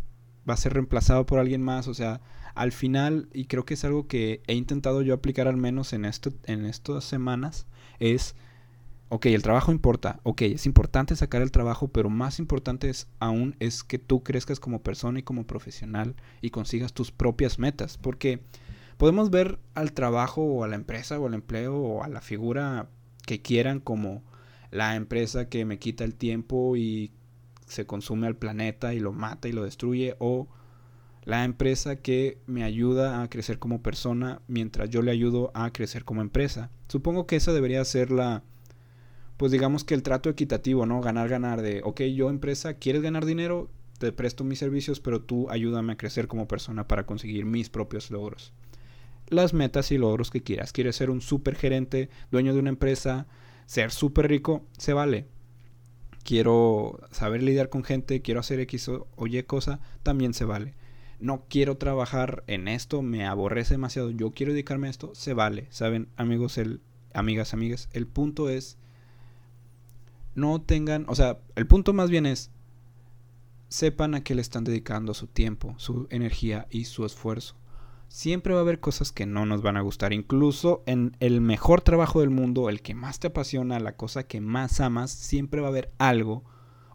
va 0.50 0.56
a 0.56 0.58
ser 0.58 0.74
reemplazado 0.74 1.25
por 1.25 1.39
alguien 1.39 1.62
más. 1.62 1.88
O 1.88 1.94
sea, 1.94 2.22
al 2.56 2.72
final, 2.72 3.30
y 3.32 3.46
creo 3.46 3.66
que 3.66 3.75
es 3.75 3.86
algo 3.86 4.08
que 4.08 4.42
he 4.48 4.56
intentado 4.56 5.04
yo 5.04 5.13
aplicar 5.13 5.48
al 5.48 5.58
menos 5.58 5.94
en, 5.94 6.04
esto, 6.04 6.32
en 6.46 6.66
estas 6.66 7.04
semanas, 7.04 7.68
es, 8.00 8.36
ok, 9.10 9.28
el 9.28 9.44
trabajo 9.44 9.72
importa, 9.72 10.20
ok, 10.24 10.42
es 10.42 10.66
importante 10.66 11.16
sacar 11.16 11.44
el 11.44 11.51
trabajo, 11.51 11.89
pero 11.89 12.10
más 12.10 12.39
importante 12.39 12.89
es, 12.89 13.08
aún 13.20 13.56
es 13.60 13.84
que 13.84 14.00
tú 14.00 14.24
crezcas 14.24 14.60
como 14.60 14.82
persona 14.82 15.20
y 15.20 15.24
como 15.24 15.46
profesional 15.46 16.16
y 16.42 16.50
consigas 16.50 16.94
tus 16.94 17.12
propias 17.12 17.60
metas. 17.60 18.00
Porque 18.00 18.42
podemos 18.98 19.30
ver 19.30 19.60
al 19.75 19.94
trabajo 19.94 20.42
o 20.42 20.63
a 20.63 20.68
la 20.68 20.75
empresa 20.75 21.20
o 21.20 21.28
al 21.28 21.36
empleo 21.36 21.78
o 21.78 22.04
a 22.04 22.10
la 22.10 22.22
figura 22.22 22.89
que 23.28 23.44
quieran 23.44 23.80
como 23.80 24.24
la 24.72 24.96
empresa 24.96 25.48
que 25.48 25.63
me 25.66 25.78
quita 25.78 26.04
el 26.04 26.16
tiempo 26.16 26.75
y 26.75 27.12
se 27.70 27.86
consume 27.86 28.28
al 28.28 28.36
planeta 28.36 28.94
y 28.94 29.00
lo 29.00 29.14
mata 29.14 29.48
y 29.48 29.54
lo 29.54 29.64
destruye 29.64 30.16
o 30.20 30.48
la 31.24 31.46
empresa 31.46 31.98
que 31.98 32.40
me 32.48 32.64
ayuda 32.64 33.22
a 33.22 33.30
crecer 33.30 33.60
como 33.60 33.82
persona 33.82 34.42
mientras 34.48 34.90
yo 34.90 35.02
le 35.02 35.12
ayudo 35.12 35.52
a 35.54 35.72
crecer 35.72 36.04
como 36.04 36.22
empresa. 36.22 36.72
Supongo 36.88 37.28
que 37.28 37.36
esa 37.36 37.54
debería 37.54 37.86
ser 37.86 38.12
la 38.12 38.44
pues 39.40 39.54
digamos 39.54 39.86
que 39.86 39.94
el 39.94 40.04
trato 40.04 40.30
equitativo, 40.30 40.86
¿no? 40.86 41.00
Ganar, 41.00 41.30
ganar 41.30 41.62
de, 41.62 41.80
ok, 41.86 42.02
yo 42.02 42.30
empresa, 42.30 42.74
¿quieres 42.74 43.02
ganar 43.02 43.26
dinero? 43.26 43.70
Te 43.98 44.12
presto 44.12 44.44
mis 44.44 44.60
servicios, 44.60 45.00
pero 45.00 45.22
tú 45.22 45.50
ayúdame 45.50 45.94
a 45.94 45.98
crecer 45.98 46.28
como 46.28 46.46
persona 46.46 46.90
para 46.90 47.06
conseguir 47.06 47.46
mis 47.46 47.70
propios 47.70 48.12
logros. 48.12 48.52
Las 49.28 49.54
metas 49.54 49.94
y 49.94 49.98
logros 49.98 50.30
que 50.30 50.44
quieras. 50.44 50.74
¿Quieres 50.74 50.98
ser 50.98 51.10
un 51.10 51.22
super 51.22 51.56
gerente, 51.56 52.10
dueño 52.32 52.54
de 52.54 52.60
una 52.60 52.70
empresa, 52.70 53.28
ser 53.66 53.92
súper 53.92 54.28
rico? 54.28 54.66
Se 54.78 54.92
vale. 54.92 55.28
Quiero 56.24 57.00
saber 57.12 57.44
lidiar 57.44 57.70
con 57.70 57.84
gente, 57.84 58.22
quiero 58.22 58.40
hacer 58.40 58.60
X 58.62 58.90
o 58.90 59.28
Y 59.28 59.44
cosa, 59.44 59.80
también 60.04 60.34
se 60.34 60.46
vale 60.46 60.74
no 61.20 61.44
quiero 61.50 61.78
trabajar 61.78 62.44
en 62.48 62.68
esto, 62.68 63.02
me 63.02 63.26
aborrece 63.26 63.74
demasiado, 63.74 64.10
yo 64.10 64.32
quiero 64.32 64.54
dedicarme 64.54 64.88
a 64.88 64.90
esto, 64.90 65.12
se 65.14 65.34
vale, 65.34 65.68
¿saben? 65.70 66.08
Amigos, 66.16 66.58
el, 66.58 66.82
amigas, 67.14 67.54
amigas, 67.54 67.90
el 67.92 68.08
punto 68.08 68.50
es, 68.50 68.78
no 70.34 70.62
tengan, 70.62 71.06
o 71.10 71.16
sea, 71.16 71.40
el 71.56 71.68
punto 71.68 71.94
más 71.94 72.10
bien 72.10 72.26
es, 72.26 72.52
sepan 73.68 74.16
a 74.16 74.24
qué 74.24 74.34
le 74.34 74.42
están 74.42 74.64
dedicando 74.64 75.14
su 75.14 75.28
tiempo, 75.28 75.76
su 75.78 76.08
energía 76.10 76.68
y 76.72 76.86
su 76.86 77.06
esfuerzo. 77.06 77.56
Siempre 78.10 78.54
va 78.54 78.62
a 78.62 78.63
haber 78.63 78.80
cosas 78.80 79.12
que 79.12 79.28
no 79.28 79.46
nos 79.46 79.62
van 79.62 79.78
a 79.78 79.82
gustar, 79.82 80.13
incluso 80.13 80.82
en 80.88 81.16
el 81.20 81.42
mejor 81.42 81.82
trabajo 81.82 82.22
del 82.22 82.32
mundo, 82.32 82.68
el 82.68 82.82
que 82.82 82.96
más 82.96 83.20
te 83.20 83.28
apasiona, 83.28 83.80
la 83.80 83.96
cosa 83.96 84.24
que 84.24 84.42
más 84.42 84.82
amas, 84.82 85.12
siempre 85.12 85.62
va 85.62 85.68
a 85.68 85.70
haber 85.70 85.92
algo 86.00 86.44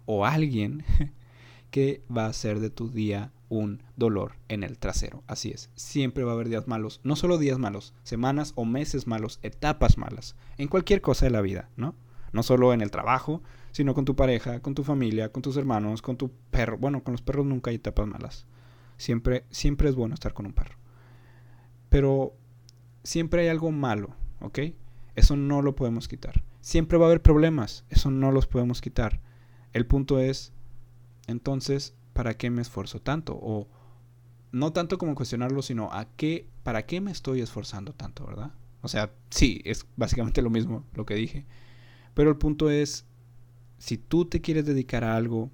o 0.06 0.26
alguien 0.26 0.85
que 1.71 2.02
va 2.14 2.26
a 2.26 2.30
hacer 2.30 2.59
de 2.59 2.68
tu 2.68 2.90
día 2.90 3.33
un 3.49 3.85
dolor 3.94 4.33
en 4.49 4.64
el 4.64 4.76
trasero. 4.76 5.23
Así 5.28 5.50
es, 5.50 5.71
siempre 5.76 6.25
va 6.25 6.33
a 6.33 6.35
haber 6.35 6.49
días 6.49 6.66
malos, 6.66 7.00
no 7.04 7.14
solo 7.14 7.38
días 7.38 7.59
malos, 7.59 7.94
semanas 8.02 8.52
o 8.56 8.64
meses 8.64 9.06
malos, 9.06 9.38
etapas 9.42 9.97
malas, 9.99 10.35
en 10.59 10.66
cualquier 10.66 11.00
cosa 11.00 11.26
de 11.26 11.30
la 11.30 11.42
vida, 11.42 11.71
¿no? 11.76 11.94
No 12.33 12.42
solo 12.42 12.75
en 12.75 12.80
el 12.80 12.90
trabajo, 12.90 13.40
sino 13.71 13.94
con 13.94 14.04
tu 14.04 14.16
pareja, 14.16 14.59
con 14.61 14.75
tu 14.75 14.83
familia, 14.83 15.30
con 15.30 15.42
tus 15.42 15.56
hermanos, 15.56 16.02
con 16.02 16.16
tu 16.16 16.33
perro. 16.50 16.76
Bueno, 16.76 17.04
con 17.04 17.12
los 17.12 17.23
perros 17.23 17.47
nunca 17.47 17.71
hay 17.71 17.76
etapas 17.76 18.09
malas. 18.09 18.47
Siempre, 18.97 19.44
siempre 19.50 19.88
es 19.88 19.94
bueno 19.94 20.14
estar 20.14 20.35
con 20.35 20.47
un 20.47 20.52
perro. 20.52 20.76
Pero 21.94 22.34
siempre 23.04 23.42
hay 23.42 23.46
algo 23.46 23.70
malo, 23.70 24.16
¿ok? 24.40 24.58
Eso 25.14 25.36
no 25.36 25.62
lo 25.62 25.76
podemos 25.76 26.08
quitar. 26.08 26.42
Siempre 26.60 26.98
va 26.98 27.04
a 27.04 27.06
haber 27.06 27.22
problemas, 27.22 27.84
eso 27.88 28.10
no 28.10 28.32
los 28.32 28.48
podemos 28.48 28.80
quitar. 28.80 29.20
El 29.72 29.86
punto 29.86 30.18
es, 30.18 30.52
entonces, 31.28 31.94
¿para 32.12 32.36
qué 32.36 32.50
me 32.50 32.62
esfuerzo 32.62 33.00
tanto? 33.00 33.38
O 33.40 33.68
no 34.50 34.72
tanto 34.72 34.98
como 34.98 35.14
cuestionarlo, 35.14 35.62
sino 35.62 35.88
a 35.92 36.06
qué, 36.16 36.48
¿para 36.64 36.84
qué 36.84 37.00
me 37.00 37.12
estoy 37.12 37.40
esforzando 37.42 37.92
tanto, 37.92 38.26
verdad? 38.26 38.50
O 38.82 38.88
sea, 38.88 39.12
sí, 39.30 39.62
es 39.64 39.86
básicamente 39.94 40.42
lo 40.42 40.50
mismo 40.50 40.84
lo 40.94 41.06
que 41.06 41.14
dije. 41.14 41.46
Pero 42.12 42.28
el 42.28 42.38
punto 42.38 42.70
es, 42.70 43.06
si 43.78 43.98
tú 43.98 44.24
te 44.24 44.40
quieres 44.40 44.66
dedicar 44.66 45.04
a 45.04 45.14
algo 45.14 45.48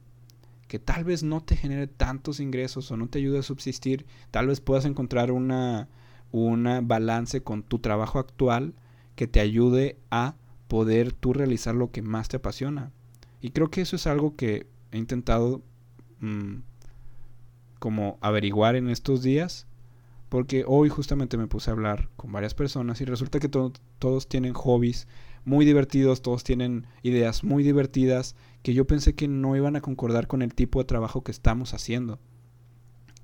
que 0.68 0.78
tal 0.78 1.04
vez 1.04 1.22
no 1.22 1.42
te 1.42 1.54
genere 1.54 1.86
tantos 1.86 2.40
ingresos 2.40 2.90
o 2.90 2.96
no 2.96 3.10
te 3.10 3.18
ayude 3.18 3.40
a 3.40 3.42
subsistir, 3.42 4.06
tal 4.30 4.46
vez 4.46 4.62
puedas 4.62 4.86
encontrar 4.86 5.32
una, 5.32 5.90
una 6.32 6.80
balance 6.80 7.42
con 7.42 7.62
tu 7.62 7.78
trabajo 7.78 8.18
actual 8.18 8.74
que 9.16 9.26
te 9.26 9.40
ayude 9.40 9.98
a 10.10 10.36
poder 10.68 11.12
tú 11.12 11.32
realizar 11.32 11.74
lo 11.74 11.90
que 11.90 12.02
más 12.02 12.28
te 12.28 12.36
apasiona. 12.36 12.92
Y 13.40 13.50
creo 13.50 13.70
que 13.70 13.80
eso 13.80 13.96
es 13.96 14.06
algo 14.06 14.36
que 14.36 14.66
he 14.92 14.98
intentado 14.98 15.62
Mm, 16.20 16.62
como 17.78 18.18
averiguar 18.20 18.76
en 18.76 18.88
estos 18.88 19.22
días. 19.22 19.66
Porque 20.28 20.64
hoy 20.66 20.88
justamente 20.88 21.36
me 21.36 21.48
puse 21.48 21.70
a 21.70 21.72
hablar 21.72 22.08
con 22.16 22.30
varias 22.30 22.54
personas 22.54 23.00
y 23.00 23.04
resulta 23.04 23.40
que 23.40 23.48
todos 23.48 24.28
tienen 24.28 24.52
hobbies 24.52 25.08
muy 25.44 25.64
divertidos, 25.64 26.22
todos 26.22 26.44
tienen 26.44 26.86
ideas 27.02 27.42
muy 27.42 27.64
divertidas 27.64 28.36
que 28.62 28.72
yo 28.72 28.86
pensé 28.86 29.16
que 29.16 29.26
no 29.26 29.56
iban 29.56 29.74
a 29.74 29.80
concordar 29.80 30.28
con 30.28 30.42
el 30.42 30.54
tipo 30.54 30.78
de 30.78 30.84
trabajo 30.84 31.24
que 31.24 31.32
estamos 31.32 31.74
haciendo. 31.74 32.20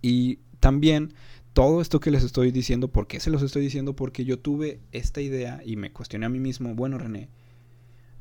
Y 0.03 0.41
también 0.59 1.15
todo 1.57 1.81
esto 1.81 2.01
que 2.01 2.11
les 2.11 2.23
estoy 2.23 2.51
diciendo, 2.51 2.89
¿por 2.89 3.07
qué 3.07 3.19
se 3.19 3.31
los 3.31 3.41
estoy 3.41 3.63
diciendo? 3.63 3.97
Porque 3.97 4.27
yo 4.27 4.39
tuve 4.39 4.79
esta 4.93 5.23
idea 5.23 5.63
y 5.65 5.77
me 5.77 5.91
cuestioné 5.91 6.27
a 6.27 6.29
mí 6.29 6.39
mismo, 6.39 6.75
bueno 6.75 6.99
René, 6.99 7.31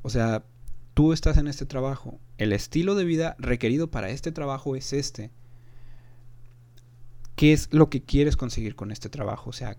o 0.04 0.10
sea, 0.10 0.46
tú 0.94 1.12
estás 1.12 1.36
en 1.36 1.50
este 1.50 1.66
trabajo, 1.66 2.18
el 2.38 2.54
estilo 2.54 2.96
de 2.96 3.04
vida 3.04 3.36
requerido 3.38 3.92
para 3.92 4.10
este 4.10 4.32
trabajo 4.32 4.78
es 4.78 4.94
este. 4.94 5.32
¿Qué 7.36 7.52
es 7.52 7.68
lo 7.74 7.90
que 7.90 8.04
quieres 8.04 8.38
conseguir 8.38 8.78
con 8.78 8.90
este 8.90 9.10
trabajo? 9.10 9.50
O 9.50 9.54
sea, 9.54 9.76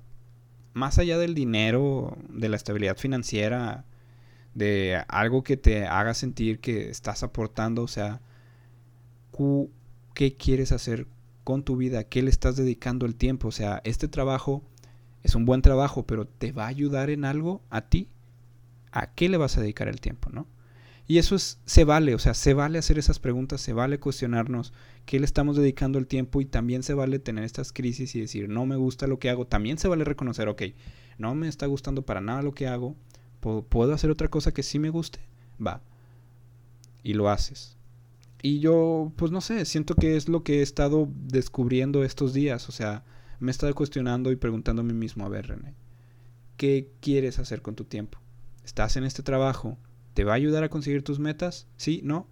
más 0.74 0.98
allá 0.98 1.16
del 1.16 1.34
dinero, 1.34 2.18
de 2.28 2.50
la 2.50 2.56
estabilidad 2.56 2.98
financiera, 2.98 3.86
de 4.52 5.02
algo 5.08 5.42
que 5.44 5.56
te 5.56 5.86
haga 5.86 6.12
sentir 6.12 6.60
que 6.60 6.90
estás 6.90 7.22
aportando, 7.22 7.84
o 7.84 7.88
sea, 7.88 8.20
¿qué 10.12 10.36
quieres 10.36 10.72
hacer 10.72 11.06
con 11.46 11.62
tu 11.62 11.76
vida? 11.76 12.02
¿Qué 12.02 12.22
le 12.22 12.30
estás 12.30 12.56
dedicando 12.56 13.06
el 13.06 13.14
tiempo? 13.14 13.46
O 13.46 13.52
sea, 13.52 13.80
este 13.84 14.08
trabajo 14.08 14.64
es 15.22 15.36
un 15.36 15.44
buen 15.44 15.62
trabajo, 15.62 16.04
pero 16.04 16.26
¿te 16.26 16.50
va 16.50 16.64
a 16.64 16.66
ayudar 16.66 17.08
en 17.08 17.24
algo 17.24 17.62
a 17.70 17.82
ti? 17.82 18.08
¿A 18.90 19.14
qué 19.14 19.28
le 19.28 19.36
vas 19.36 19.56
a 19.56 19.60
dedicar 19.60 19.86
el 19.86 20.00
tiempo, 20.00 20.28
no? 20.32 20.48
Y 21.06 21.18
eso 21.18 21.36
es, 21.36 21.60
se 21.64 21.84
vale, 21.84 22.16
o 22.16 22.18
sea, 22.18 22.34
se 22.34 22.52
vale 22.52 22.78
hacer 22.78 22.98
esas 22.98 23.20
preguntas, 23.20 23.60
se 23.60 23.72
vale 23.72 24.00
cuestionarnos 24.00 24.72
qué 25.04 25.20
le 25.20 25.24
estamos 25.24 25.56
dedicando 25.56 26.00
el 26.00 26.08
tiempo 26.08 26.40
y 26.40 26.46
también 26.46 26.82
se 26.82 26.94
vale 26.94 27.20
tener 27.20 27.44
estas 27.44 27.72
crisis 27.72 28.16
y 28.16 28.20
decir, 28.20 28.48
no 28.48 28.66
me 28.66 28.74
gusta 28.74 29.06
lo 29.06 29.20
que 29.20 29.30
hago, 29.30 29.46
también 29.46 29.78
se 29.78 29.86
vale 29.86 30.02
reconocer, 30.02 30.48
ok, 30.48 30.62
no 31.16 31.36
me 31.36 31.46
está 31.46 31.66
gustando 31.66 32.02
para 32.02 32.20
nada 32.20 32.42
lo 32.42 32.54
que 32.54 32.66
hago, 32.66 32.96
¿puedo 33.68 33.94
hacer 33.94 34.10
otra 34.10 34.26
cosa 34.26 34.52
que 34.52 34.64
sí 34.64 34.80
me 34.80 34.90
guste? 34.90 35.20
Va. 35.64 35.80
Y 37.04 37.14
lo 37.14 37.30
haces. 37.30 37.75
Y 38.42 38.60
yo, 38.60 39.12
pues 39.16 39.32
no 39.32 39.40
sé, 39.40 39.64
siento 39.64 39.94
que 39.94 40.16
es 40.16 40.28
lo 40.28 40.42
que 40.42 40.60
he 40.60 40.62
estado 40.62 41.08
descubriendo 41.14 42.04
estos 42.04 42.32
días, 42.32 42.68
o 42.68 42.72
sea, 42.72 43.04
me 43.40 43.50
he 43.50 43.52
estado 43.52 43.74
cuestionando 43.74 44.30
y 44.30 44.36
preguntando 44.36 44.82
a 44.82 44.84
mí 44.84 44.92
mismo, 44.92 45.24
a 45.24 45.28
ver, 45.28 45.48
René, 45.48 45.74
¿qué 46.56 46.92
quieres 47.00 47.38
hacer 47.38 47.62
con 47.62 47.74
tu 47.74 47.84
tiempo? 47.84 48.18
¿Estás 48.64 48.96
en 48.96 49.04
este 49.04 49.22
trabajo? 49.22 49.78
¿Te 50.14 50.24
va 50.24 50.32
a 50.32 50.36
ayudar 50.36 50.64
a 50.64 50.68
conseguir 50.68 51.02
tus 51.02 51.18
metas? 51.18 51.66
¿Sí? 51.76 52.00
¿No? 52.04 52.26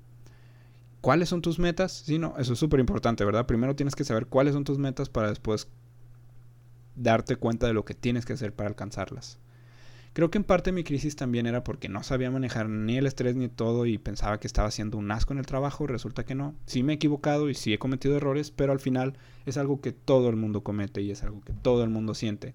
¿Cuáles 1.00 1.28
son 1.28 1.42
tus 1.42 1.58
metas? 1.58 1.92
Sí, 1.92 2.18
no, 2.18 2.34
eso 2.38 2.54
es 2.54 2.58
súper 2.58 2.80
importante, 2.80 3.25
¿verdad? 3.25 3.46
Primero 3.46 3.76
tienes 3.76 3.94
que 3.94 4.04
saber 4.04 4.26
cuáles 4.26 4.54
son 4.54 4.64
tus 4.64 4.78
metas 4.78 5.11
para 5.11 5.28
después 5.28 5.68
darte 6.96 7.37
cuenta 7.37 7.66
de 7.66 7.75
lo 7.75 7.84
que 7.84 7.94
tienes 7.94 8.25
que 8.25 8.32
hacer 8.32 8.54
para 8.54 8.70
alcanzarlas. 8.70 9.38
Creo 10.14 10.30
que 10.30 10.38
en 10.38 10.44
parte 10.44 10.71
mi 10.71 10.85
crisis 10.85 11.16
también 11.16 11.47
era 11.47 11.64
porque 11.64 11.88
no 11.88 12.04
sabía 12.04 12.30
manejar 12.30 12.68
ni 12.68 12.97
el 12.97 13.06
estrés 13.06 13.35
ni 13.35 13.49
todo 13.49 13.85
y 13.85 13.99
pensaba 13.99 14.38
que 14.38 14.47
estaba 14.47 14.68
haciendo 14.68 14.97
un 14.97 15.11
asco 15.11 15.33
en 15.33 15.40
el 15.40 15.47
trabajo, 15.47 15.88
resulta 15.88 16.25
que 16.25 16.37
no. 16.37 16.54
Sí 16.66 16.85
me 16.85 16.92
he 16.92 16.97
equivocado 16.97 17.50
y 17.50 17.54
sí 17.54 17.73
he 17.73 17.78
cometido 17.78 18.16
errores, 18.16 18.52
pero 18.52 18.71
al 18.73 18.78
final 18.78 19.18
es 19.44 19.56
algo 19.59 19.80
que 19.80 19.90
todo 19.90 20.30
el 20.30 20.37
mundo 20.37 20.62
comete 20.62 21.02
y 21.02 21.11
es 21.11 21.25
algo 21.25 21.40
que 21.40 21.52
todo 21.52 21.83
el 21.83 21.90
mundo 21.90 22.14
siente. 22.14 22.54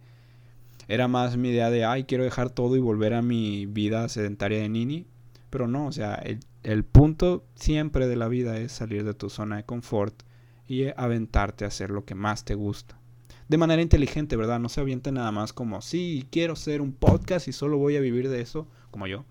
Era 0.87 1.09
más 1.09 1.35
mi 1.35 1.49
idea 1.49 1.69
de, 1.69 1.83
ay, 1.83 2.05
quiero 2.05 2.23
dejar 2.23 2.49
todo 2.49 2.77
y 2.77 2.79
volver 2.79 3.13
a 3.13 3.21
mi 3.21 3.65
vida 3.65 4.07
sedentaria 4.07 4.61
de 4.61 4.69
Nini, 4.69 5.05
pero 5.49 5.67
no, 5.67 5.85
o 5.87 5.91
sea, 5.91 6.23
el, 6.63 6.85
punto 6.85 7.45
siempre 7.55 8.07
de 8.07 8.15
la 8.15 8.29
vida 8.29 8.57
es 8.57 8.71
salir 8.71 9.03
de 9.03 9.13
tu 9.13 9.29
zona 9.29 9.57
de 9.57 9.65
confort 9.65 10.23
y 10.65 10.85
aventarte 10.95 11.65
a 11.65 11.67
hacer 11.67 11.89
lo 11.89 12.05
que 12.05 12.15
más 12.15 12.45
te 12.45 12.55
gusta. 12.55 12.98
De 13.49 13.57
manera 13.57 13.81
inteligente, 13.81 14.35
¿verdad? 14.35 14.59
No 14.59 14.69
se 14.69 14.79
aviente 14.79 15.11
nada 15.11 15.31
más 15.31 15.53
como, 15.53 15.81
sí, 15.81 16.27
quiero 16.31 16.53
hacer 16.53 16.81
un 16.81 16.93
podcast 16.93 17.47
y 17.47 17.51
solo 17.51 17.79
voy 17.79 17.97
a 17.97 17.99
vivir 17.99 18.29
de 18.29 18.41
eso, 18.41 18.67
como 18.91 19.07
yo, 19.07 19.25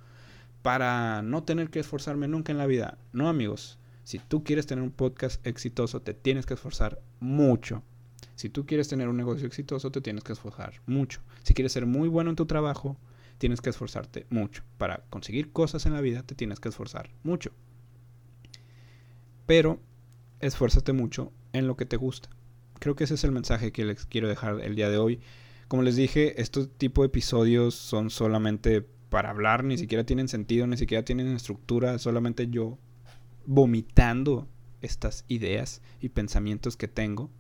para 0.62 1.22
no 1.22 1.44
tener 1.44 1.70
que 1.70 1.78
esforzarme 1.78 2.26
nunca 2.26 2.50
en 2.50 2.58
la 2.58 2.66
vida. 2.66 2.98
No, 3.12 3.28
amigos, 3.28 3.78
si 4.02 4.18
tú 4.18 4.42
quieres 4.42 4.66
tener 4.66 4.82
un 4.82 4.90
podcast 4.90 5.46
exitoso, 5.46 6.02
te 6.02 6.14
tienes 6.14 6.46
que 6.46 6.54
esforzar 6.54 7.00
mucho. 7.20 7.84
Si 8.34 8.48
tú 8.48 8.66
quieres 8.66 8.88
tener 8.88 9.08
un 9.08 9.16
negocio 9.16 9.46
exitoso, 9.46 9.92
te 9.92 10.00
tienes 10.00 10.24
que 10.24 10.32
esforzar 10.32 10.74
mucho. 10.86 11.20
Si 11.44 11.54
quieres 11.54 11.72
ser 11.72 11.86
muy 11.86 12.08
bueno 12.08 12.30
en 12.30 12.36
tu 12.36 12.46
trabajo, 12.46 12.96
tienes 13.38 13.60
que 13.60 13.70
esforzarte 13.70 14.26
mucho. 14.30 14.64
Para 14.78 15.04
conseguir 15.10 15.52
cosas 15.52 15.86
en 15.86 15.92
la 15.92 16.00
vida 16.00 16.24
te 16.24 16.34
tienes 16.34 16.58
que 16.58 16.70
esforzar 16.70 17.10
mucho. 17.22 17.52
Pero 19.46 19.78
esfuérzate 20.40 20.92
mucho 20.92 21.32
en 21.52 21.68
lo 21.68 21.76
que 21.76 21.86
te 21.86 21.96
gusta. 21.96 22.30
Creo 22.78 22.94
que 22.96 23.04
ese 23.04 23.14
es 23.14 23.24
el 23.24 23.32
mensaje 23.32 23.72
que 23.72 23.84
les 23.84 24.06
quiero 24.06 24.28
dejar 24.28 24.60
el 24.60 24.74
día 24.74 24.88
de 24.90 24.98
hoy. 24.98 25.20
Como 25.68 25.82
les 25.82 25.96
dije, 25.96 26.40
estos 26.40 26.70
tipo 26.78 27.02
de 27.02 27.06
episodios 27.06 27.74
son 27.74 28.10
solamente 28.10 28.86
para 29.08 29.30
hablar, 29.30 29.64
ni 29.64 29.78
siquiera 29.78 30.04
tienen 30.04 30.28
sentido, 30.28 30.66
ni 30.66 30.76
siquiera 30.76 31.04
tienen 31.04 31.28
estructura, 31.28 31.98
solamente 31.98 32.48
yo 32.48 32.78
vomitando 33.46 34.48
estas 34.82 35.24
ideas 35.28 35.82
y 36.00 36.10
pensamientos 36.10 36.76
que 36.76 36.88
tengo. 36.88 37.30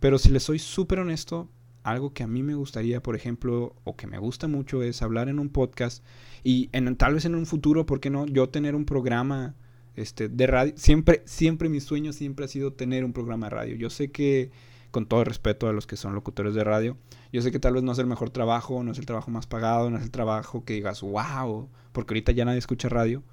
Pero 0.00 0.18
si 0.18 0.28
les 0.30 0.42
soy 0.42 0.58
súper 0.58 0.98
honesto, 0.98 1.48
algo 1.82 2.12
que 2.12 2.22
a 2.22 2.26
mí 2.26 2.42
me 2.42 2.54
gustaría, 2.54 3.02
por 3.02 3.14
ejemplo, 3.14 3.76
o 3.84 3.96
que 3.96 4.06
me 4.06 4.18
gusta 4.18 4.48
mucho 4.48 4.82
es 4.82 5.02
hablar 5.02 5.28
en 5.28 5.38
un 5.38 5.50
podcast 5.50 6.04
y 6.42 6.68
en, 6.72 6.96
tal 6.96 7.14
vez 7.14 7.24
en 7.24 7.34
un 7.34 7.46
futuro, 7.46 7.86
¿por 7.86 8.00
qué 8.00 8.10
no? 8.10 8.26
Yo 8.26 8.48
tener 8.48 8.74
un 8.74 8.86
programa 8.86 9.54
este, 9.96 10.28
de 10.28 10.46
radio. 10.46 10.72
Siempre, 10.76 11.22
siempre 11.26 11.68
mi 11.68 11.80
sueño 11.80 12.12
siempre 12.12 12.44
ha 12.44 12.48
sido 12.48 12.72
tener 12.72 13.04
un 13.04 13.12
programa 13.12 13.46
de 13.46 13.50
radio. 13.50 13.76
Yo 13.76 13.90
sé 13.90 14.10
que 14.10 14.50
con 14.94 15.06
todo 15.06 15.20
el 15.20 15.26
respeto 15.26 15.68
a 15.68 15.72
los 15.72 15.88
que 15.88 15.96
son 15.96 16.14
locutores 16.14 16.54
de 16.54 16.62
radio. 16.62 16.96
Yo 17.32 17.42
sé 17.42 17.50
que 17.50 17.58
tal 17.58 17.74
vez 17.74 17.82
no 17.82 17.90
es 17.90 17.98
el 17.98 18.06
mejor 18.06 18.30
trabajo, 18.30 18.84
no 18.84 18.92
es 18.92 18.98
el 18.98 19.06
trabajo 19.06 19.28
más 19.28 19.48
pagado, 19.48 19.90
no 19.90 19.96
es 19.96 20.04
el 20.04 20.12
trabajo 20.12 20.64
que 20.64 20.74
digas, 20.74 21.00
wow, 21.00 21.68
porque 21.90 22.14
ahorita 22.14 22.30
ya 22.30 22.44
nadie 22.44 22.58
escucha 22.58 22.88
radio. 22.88 23.24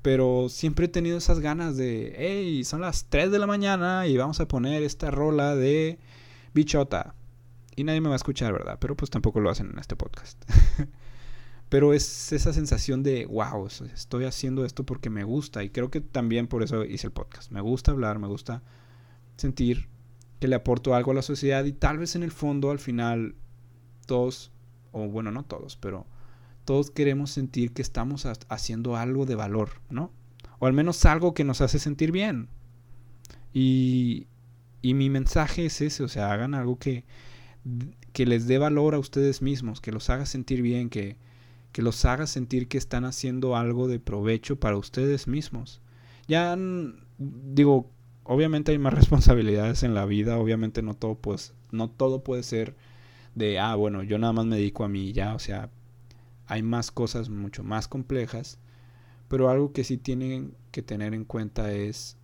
Pero 0.00 0.48
siempre 0.48 0.86
he 0.86 0.88
tenido 0.88 1.18
esas 1.18 1.40
ganas 1.40 1.76
de, 1.76 2.14
hey, 2.16 2.62
son 2.62 2.82
las 2.82 3.06
3 3.06 3.32
de 3.32 3.40
la 3.40 3.48
mañana 3.48 4.06
y 4.06 4.16
vamos 4.16 4.38
a 4.38 4.46
poner 4.46 4.84
esta 4.84 5.10
rola 5.10 5.56
de 5.56 5.98
bichota. 6.54 7.16
Y 7.74 7.82
nadie 7.82 8.00
me 8.00 8.08
va 8.08 8.14
a 8.14 8.16
escuchar, 8.16 8.52
¿verdad? 8.52 8.78
Pero 8.80 8.96
pues 8.96 9.10
tampoco 9.10 9.40
lo 9.40 9.50
hacen 9.50 9.70
en 9.72 9.80
este 9.80 9.96
podcast. 9.96 10.40
Pero 11.68 11.92
es 11.92 12.32
esa 12.32 12.52
sensación 12.52 13.02
de, 13.02 13.26
wow, 13.26 13.66
estoy 13.66 14.24
haciendo 14.24 14.64
esto 14.64 14.84
porque 14.84 15.10
me 15.10 15.24
gusta. 15.24 15.64
Y 15.64 15.70
creo 15.70 15.90
que 15.90 16.00
también 16.00 16.46
por 16.46 16.62
eso 16.62 16.84
hice 16.84 17.08
el 17.08 17.12
podcast. 17.12 17.50
Me 17.50 17.60
gusta 17.60 17.90
hablar, 17.90 18.18
me 18.18 18.28
gusta 18.28 18.62
sentir 19.36 19.88
que 20.38 20.48
le 20.48 20.54
aporto 20.54 20.94
algo 20.94 21.10
a 21.10 21.14
la 21.14 21.22
sociedad 21.22 21.64
y 21.64 21.72
tal 21.72 21.98
vez 21.98 22.14
en 22.14 22.22
el 22.22 22.30
fondo 22.30 22.70
al 22.70 22.78
final 22.78 23.34
todos, 24.06 24.52
o 24.92 25.08
bueno, 25.08 25.30
no 25.32 25.44
todos, 25.44 25.76
pero 25.76 26.06
todos 26.64 26.90
queremos 26.90 27.30
sentir 27.30 27.72
que 27.72 27.82
estamos 27.82 28.26
haciendo 28.48 28.96
algo 28.96 29.26
de 29.26 29.34
valor, 29.34 29.80
¿no? 29.90 30.12
O 30.58 30.66
al 30.66 30.72
menos 30.72 31.04
algo 31.04 31.34
que 31.34 31.44
nos 31.44 31.60
hace 31.60 31.78
sentir 31.78 32.12
bien. 32.12 32.48
Y, 33.52 34.26
y 34.82 34.94
mi 34.94 35.10
mensaje 35.10 35.66
es 35.66 35.80
ese, 35.80 36.04
o 36.04 36.08
sea, 36.08 36.32
hagan 36.32 36.54
algo 36.54 36.78
que, 36.78 37.04
que 38.12 38.26
les 38.26 38.46
dé 38.46 38.58
valor 38.58 38.94
a 38.94 38.98
ustedes 38.98 39.42
mismos, 39.42 39.80
que 39.80 39.92
los 39.92 40.10
haga 40.10 40.26
sentir 40.26 40.62
bien, 40.62 40.90
que, 40.90 41.16
que 41.76 41.82
los 41.82 42.06
haga 42.06 42.26
sentir 42.26 42.68
que 42.68 42.78
están 42.78 43.04
haciendo 43.04 43.54
algo 43.54 43.86
de 43.86 44.00
provecho 44.00 44.58
para 44.58 44.78
ustedes 44.78 45.28
mismos. 45.28 45.82
Ya 46.26 46.56
digo, 47.18 47.90
obviamente 48.24 48.72
hay 48.72 48.78
más 48.78 48.94
responsabilidades 48.94 49.82
en 49.82 49.92
la 49.92 50.06
vida, 50.06 50.38
obviamente 50.38 50.80
no 50.80 50.94
todo 50.94 51.16
pues 51.16 51.52
no 51.72 51.90
todo 51.90 52.24
puede 52.24 52.44
ser 52.44 52.74
de 53.34 53.58
ah, 53.58 53.74
bueno, 53.74 54.02
yo 54.02 54.18
nada 54.18 54.32
más 54.32 54.46
me 54.46 54.56
dedico 54.56 54.84
a 54.84 54.88
mí 54.88 55.12
ya, 55.12 55.34
o 55.34 55.38
sea, 55.38 55.68
hay 56.46 56.62
más 56.62 56.90
cosas 56.90 57.28
mucho 57.28 57.62
más 57.62 57.88
complejas, 57.88 58.58
pero 59.28 59.50
algo 59.50 59.74
que 59.74 59.84
sí 59.84 59.98
tienen 59.98 60.54
que 60.70 60.80
tener 60.80 61.12
en 61.12 61.26
cuenta 61.26 61.74
es 61.74 62.16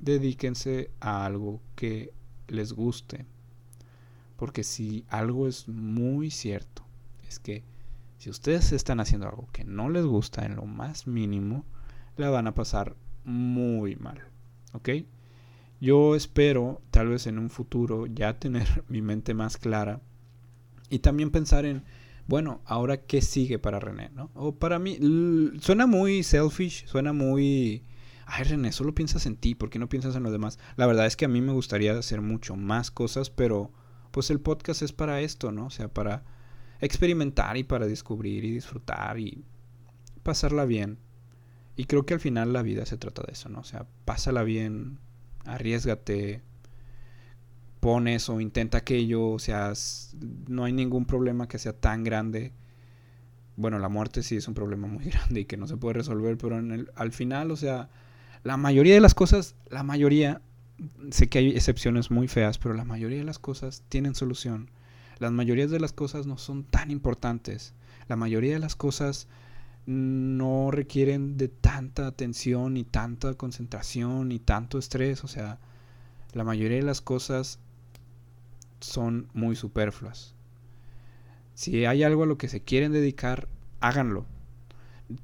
dedíquense 0.00 0.90
a 0.98 1.24
algo 1.24 1.60
que 1.76 2.12
les 2.48 2.72
guste. 2.72 3.26
Porque 4.36 4.64
si 4.64 5.04
algo 5.08 5.46
es 5.46 5.68
muy 5.68 6.32
cierto, 6.32 6.84
es 7.28 7.38
que 7.38 7.62
si 8.24 8.30
ustedes 8.30 8.72
están 8.72 9.00
haciendo 9.00 9.28
algo 9.28 9.50
que 9.52 9.64
no 9.64 9.90
les 9.90 10.06
gusta 10.06 10.46
en 10.46 10.56
lo 10.56 10.64
más 10.64 11.06
mínimo, 11.06 11.66
la 12.16 12.30
van 12.30 12.46
a 12.46 12.54
pasar 12.54 12.96
muy 13.22 13.96
mal. 13.96 14.18
¿Ok? 14.72 14.88
Yo 15.78 16.16
espero, 16.16 16.80
tal 16.90 17.08
vez 17.08 17.26
en 17.26 17.38
un 17.38 17.50
futuro, 17.50 18.06
ya 18.06 18.38
tener 18.38 18.82
mi 18.88 19.02
mente 19.02 19.34
más 19.34 19.58
clara 19.58 20.00
y 20.88 21.00
también 21.00 21.32
pensar 21.32 21.66
en, 21.66 21.84
bueno, 22.26 22.62
ahora 22.64 22.96
qué 22.96 23.20
sigue 23.20 23.58
para 23.58 23.78
René, 23.78 24.08
¿no? 24.14 24.30
O 24.32 24.54
para 24.54 24.78
mí, 24.78 24.98
suena 25.60 25.86
muy 25.86 26.22
selfish, 26.22 26.86
suena 26.86 27.12
muy... 27.12 27.84
Ay, 28.24 28.44
René, 28.44 28.72
solo 28.72 28.94
piensas 28.94 29.26
en 29.26 29.36
ti, 29.36 29.54
¿por 29.54 29.68
qué 29.68 29.78
no 29.78 29.90
piensas 29.90 30.16
en 30.16 30.22
los 30.22 30.32
demás? 30.32 30.58
La 30.76 30.86
verdad 30.86 31.04
es 31.04 31.16
que 31.16 31.26
a 31.26 31.28
mí 31.28 31.42
me 31.42 31.52
gustaría 31.52 31.92
hacer 31.92 32.22
mucho 32.22 32.56
más 32.56 32.90
cosas, 32.90 33.28
pero 33.28 33.70
pues 34.12 34.30
el 34.30 34.40
podcast 34.40 34.80
es 34.80 34.92
para 34.92 35.20
esto, 35.20 35.52
¿no? 35.52 35.66
O 35.66 35.70
sea, 35.70 35.92
para 35.92 36.24
experimentar 36.80 37.56
y 37.56 37.64
para 37.64 37.86
descubrir 37.86 38.44
y 38.44 38.50
disfrutar 38.50 39.18
y 39.18 39.44
pasarla 40.22 40.64
bien. 40.64 40.98
Y 41.76 41.84
creo 41.84 42.06
que 42.06 42.14
al 42.14 42.20
final 42.20 42.52
la 42.52 42.62
vida 42.62 42.86
se 42.86 42.96
trata 42.96 43.22
de 43.22 43.32
eso, 43.32 43.48
¿no? 43.48 43.60
O 43.60 43.64
sea, 43.64 43.86
pásala 44.04 44.44
bien, 44.44 44.98
arriesgate, 45.44 46.42
pon 47.80 48.08
eso, 48.08 48.40
intenta 48.40 48.78
aquello, 48.78 49.26
o 49.26 49.38
sea, 49.38 49.72
no 50.48 50.64
hay 50.64 50.72
ningún 50.72 51.04
problema 51.04 51.48
que 51.48 51.58
sea 51.58 51.72
tan 51.72 52.04
grande. 52.04 52.52
Bueno, 53.56 53.78
la 53.78 53.88
muerte 53.88 54.22
sí 54.22 54.36
es 54.36 54.48
un 54.48 54.54
problema 54.54 54.86
muy 54.86 55.04
grande 55.10 55.40
y 55.40 55.44
que 55.44 55.56
no 55.56 55.66
se 55.66 55.76
puede 55.76 55.94
resolver, 55.94 56.38
pero 56.38 56.60
al 56.94 57.12
final, 57.12 57.50
o 57.50 57.56
sea, 57.56 57.90
la 58.42 58.56
mayoría 58.56 58.94
de 58.94 59.00
las 59.00 59.14
cosas, 59.14 59.56
la 59.68 59.82
mayoría, 59.82 60.40
sé 61.10 61.28
que 61.28 61.38
hay 61.38 61.50
excepciones 61.50 62.10
muy 62.10 62.28
feas, 62.28 62.58
pero 62.58 62.74
la 62.74 62.84
mayoría 62.84 63.18
de 63.18 63.24
las 63.24 63.38
cosas 63.38 63.82
tienen 63.88 64.14
solución. 64.14 64.70
Las 65.18 65.32
mayorías 65.32 65.70
de 65.70 65.80
las 65.80 65.92
cosas 65.92 66.26
no 66.26 66.38
son 66.38 66.64
tan 66.64 66.90
importantes. 66.90 67.74
La 68.08 68.16
mayoría 68.16 68.54
de 68.54 68.58
las 68.58 68.76
cosas 68.76 69.28
no 69.86 70.70
requieren 70.70 71.36
de 71.36 71.48
tanta 71.48 72.06
atención, 72.06 72.74
ni 72.74 72.84
tanta 72.84 73.34
concentración, 73.34 74.28
ni 74.28 74.38
tanto 74.38 74.78
estrés. 74.78 75.24
O 75.24 75.28
sea, 75.28 75.58
la 76.32 76.44
mayoría 76.44 76.78
de 76.78 76.84
las 76.84 77.00
cosas 77.00 77.58
son 78.80 79.28
muy 79.34 79.56
superfluas. 79.56 80.34
Si 81.54 81.84
hay 81.86 82.02
algo 82.02 82.24
a 82.24 82.26
lo 82.26 82.38
que 82.38 82.48
se 82.48 82.60
quieren 82.60 82.92
dedicar, 82.92 83.48
háganlo. 83.80 84.26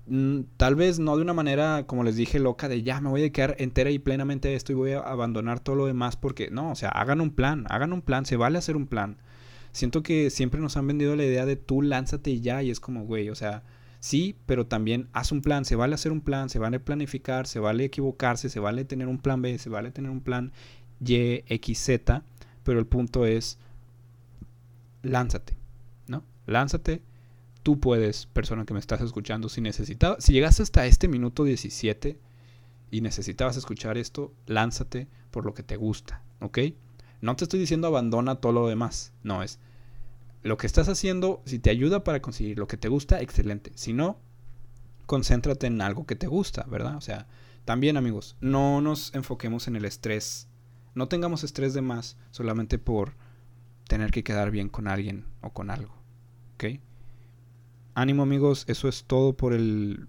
Mm, 0.07 0.41
tal 0.57 0.75
vez 0.75 0.99
no 0.99 1.17
de 1.17 1.23
una 1.23 1.33
manera, 1.33 1.85
como 1.87 2.05
les 2.05 2.17
dije, 2.17 2.39
loca 2.39 2.69
de 2.69 2.83
ya 2.83 3.01
me 3.01 3.09
voy 3.09 3.21
a 3.21 3.23
dedicar 3.23 3.57
entera 3.59 3.91
y 3.91 3.99
plenamente 3.99 4.49
a 4.49 4.53
esto 4.53 4.73
y 4.73 4.75
voy 4.75 4.93
a 4.93 5.01
abandonar 5.01 5.61
todo 5.61 5.77
lo 5.77 5.87
demás 5.87 6.17
porque 6.17 6.51
no, 6.51 6.71
o 6.71 6.75
sea, 6.75 6.91
hagan 6.91 7.21
un 7.21 7.31
plan, 7.31 7.67
hagan 7.71 7.93
un 7.93 8.03
plan, 8.03 8.27
se 8.27 8.37
vale 8.37 8.59
hacer 8.59 8.77
un 8.77 8.87
plan. 8.87 9.17
Siento 9.73 10.03
que 10.03 10.31
siempre 10.31 10.61
nos 10.61 10.77
han 10.77 10.87
vendido 10.87 11.17
la 11.17 11.25
idea 11.25 11.47
de 11.47 11.57
tú 11.57 11.83
lánzate 11.83 12.31
y 12.31 12.41
ya 12.41 12.63
y 12.63 12.71
es 12.71 12.81
como, 12.81 13.05
güey, 13.05 13.31
o 13.31 13.35
sea, 13.35 13.63
Sí, 14.01 14.35
pero 14.47 14.67
también 14.67 15.09
haz 15.13 15.31
un 15.31 15.43
plan, 15.43 15.67
se 15.67 15.77
vale 15.77 15.95
hacer 15.95 16.11
un 16.11 16.23
plan, 16.23 16.49
se 16.49 16.59
vale 16.59 16.81
planificar, 16.81 17.47
se 17.47 17.61
vale 17.61 17.85
equivocarse, 17.85 18.49
se 18.49 18.59
vale 18.59 18.87
tener 18.87 19.09
un 19.09 19.19
plan 19.19 19.43
B, 19.43 19.59
se 19.59 19.69
vale 19.69 19.91
tener 19.91 20.11
un 20.11 20.23
plan 20.23 20.53
Y, 21.05 21.45
X, 21.47 21.79
Z, 21.79 22.25
pero 22.65 22.79
el 22.79 22.87
punto 22.87 23.27
es, 23.27 23.59
lánzate, 25.03 25.55
¿no? 26.07 26.25
Lánzate, 26.47 27.03
tú 27.63 27.79
puedes, 27.79 28.25
persona 28.25 28.65
que 28.65 28.73
me 28.73 28.81
estás 28.81 29.03
escuchando, 29.03 29.51
si 29.51 29.61
necesitabas, 29.61 30.25
si 30.25 30.33
llegaste 30.33 30.63
hasta 30.63 30.87
este 30.87 31.07
minuto 31.07 31.45
17 31.45 32.19
y 32.91 33.01
necesitabas 33.03 33.59
escuchar 33.59 33.99
esto, 33.99 34.33
lánzate 34.47 35.09
por 35.31 35.45
lo 35.45 35.53
que 35.53 35.63
te 35.63 35.77
gusta, 35.77 36.23
¿ok? 36.41 36.59
No 37.21 37.37
te 37.37 37.45
estoy 37.45 37.61
diciendo 37.61 37.87
abandona 37.87 38.37
todo 38.37 38.53
lo 38.53 38.69
demás, 38.69 39.13
no 39.23 39.43
es 39.43 39.59
lo 40.43 40.57
que 40.57 40.67
estás 40.67 40.89
haciendo, 40.89 41.43
si 41.45 41.59
te 41.59 41.71
ayuda 41.71 42.03
para 42.05 42.23
conseguir 42.23 42.59
lo 42.59 42.67
que 42.67 42.77
te 42.77 42.89
gusta, 42.89 43.21
excelente. 43.21 43.73
Si 43.75 43.93
no, 43.93 44.19
concéntrate 45.07 45.67
en 45.67 45.83
algo 45.83 46.07
que 46.07 46.17
te 46.17 46.27
gusta, 46.27 46.65
¿verdad? 46.65 46.97
O 46.97 47.01
sea, 47.01 47.27
también 47.65 47.97
amigos, 47.97 48.37
no 48.41 48.81
nos 48.81 49.15
enfoquemos 49.15 49.69
en 49.69 49.77
el 49.77 49.85
estrés. 49.85 50.49
No 50.95 51.09
tengamos 51.09 51.45
estrés 51.45 51.75
de 51.75 51.83
más 51.83 52.17
solamente 52.31 52.79
por 52.79 53.15
tener 53.87 54.11
que 54.11 54.25
quedar 54.25 54.51
bien 54.51 54.69
con 54.69 54.89
alguien 54.89 55.27
o 55.43 55.51
con 55.51 55.71
algo. 55.71 55.95
¿Ok? 56.55 56.81
Ánimo 57.95 58.23
amigos, 58.23 58.65
eso 58.67 58.89
es 58.89 59.05
todo 59.05 59.37
por 59.37 59.53
el 59.53 60.09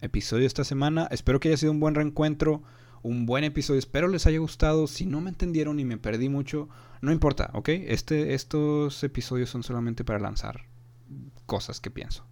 episodio 0.00 0.42
de 0.42 0.46
esta 0.46 0.64
semana. 0.64 1.08
Espero 1.10 1.40
que 1.40 1.48
haya 1.48 1.56
sido 1.56 1.72
un 1.72 1.80
buen 1.80 1.94
reencuentro 1.94 2.62
un 3.02 3.26
buen 3.26 3.44
episodio. 3.44 3.78
Espero 3.78 4.08
les 4.08 4.26
haya 4.26 4.38
gustado. 4.38 4.86
Si 4.86 5.06
no 5.06 5.20
me 5.20 5.30
entendieron 5.30 5.80
y 5.80 5.84
me 5.84 5.98
perdí 5.98 6.28
mucho, 6.28 6.68
no 7.00 7.12
importa, 7.12 7.50
¿ok? 7.54 7.68
Este, 7.68 8.34
estos 8.34 9.02
episodios 9.04 9.50
son 9.50 9.62
solamente 9.62 10.04
para 10.04 10.18
lanzar 10.18 10.62
cosas 11.46 11.80
que 11.80 11.90
pienso. 11.90 12.24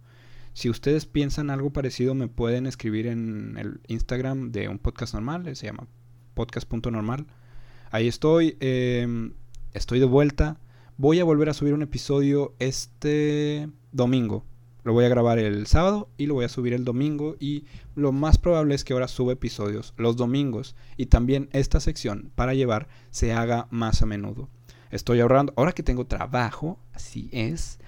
Si 0.53 0.69
ustedes 0.69 1.05
piensan 1.05 1.49
algo 1.49 1.71
parecido, 1.71 2.13
me 2.13 2.27
pueden 2.27 2.65
escribir 2.65 3.07
en 3.07 3.57
el 3.57 3.79
Instagram 3.87 4.51
de 4.51 4.67
un 4.67 4.79
podcast 4.79 5.13
normal. 5.13 5.55
Se 5.55 5.67
llama 5.67 5.87
podcast.normal. 6.33 7.27
Ahí 7.91 8.07
estoy. 8.07 8.57
Em, 8.59 9.33
estoy 9.73 9.99
de 9.99 10.05
vuelta. 10.05 10.59
Voy 10.97 11.19
a 11.19 11.23
volver 11.23 11.49
a 11.49 11.53
subir 11.53 11.73
un 11.73 11.81
episodio 11.81 12.53
este 12.59 13.69
domingo. 13.91 14.45
Lo 14.83 14.93
voy 14.93 15.05
a 15.05 15.09
grabar 15.09 15.37
el 15.37 15.67
sábado 15.67 16.09
y 16.17 16.25
lo 16.25 16.33
voy 16.33 16.45
a 16.45 16.49
subir 16.49 16.73
el 16.73 16.85
domingo 16.85 17.35
y 17.39 17.65
lo 17.95 18.11
más 18.11 18.37
probable 18.39 18.73
es 18.73 18.83
que 18.83 18.93
ahora 18.93 19.07
suba 19.07 19.33
episodios 19.33 19.93
los 19.97 20.15
domingos 20.15 20.75
y 20.97 21.05
también 21.05 21.49
esta 21.51 21.79
sección 21.79 22.31
para 22.33 22.55
llevar 22.55 22.87
se 23.11 23.31
haga 23.31 23.67
más 23.69 24.01
a 24.01 24.07
menudo. 24.07 24.49
Estoy 24.89 25.19
ahorrando, 25.19 25.53
ahora 25.55 25.71
que 25.71 25.83
tengo 25.83 26.07
trabajo, 26.07 26.79
así 26.93 27.29
es, 27.31 27.79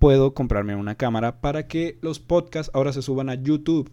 puedo 0.00 0.34
comprarme 0.34 0.74
una 0.74 0.96
cámara 0.96 1.40
para 1.40 1.68
que 1.68 1.98
los 2.02 2.18
podcasts 2.18 2.72
ahora 2.74 2.92
se 2.92 3.02
suban 3.02 3.30
a 3.30 3.34
YouTube 3.34 3.90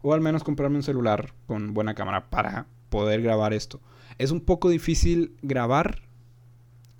o 0.00 0.14
al 0.14 0.20
menos 0.20 0.44
comprarme 0.44 0.76
un 0.76 0.82
celular 0.82 1.34
con 1.46 1.74
buena 1.74 1.94
cámara 1.94 2.30
para 2.30 2.66
poder 2.88 3.20
grabar 3.20 3.52
esto. 3.52 3.80
Es 4.16 4.30
un 4.30 4.40
poco 4.40 4.70
difícil 4.70 5.36
grabar 5.42 6.02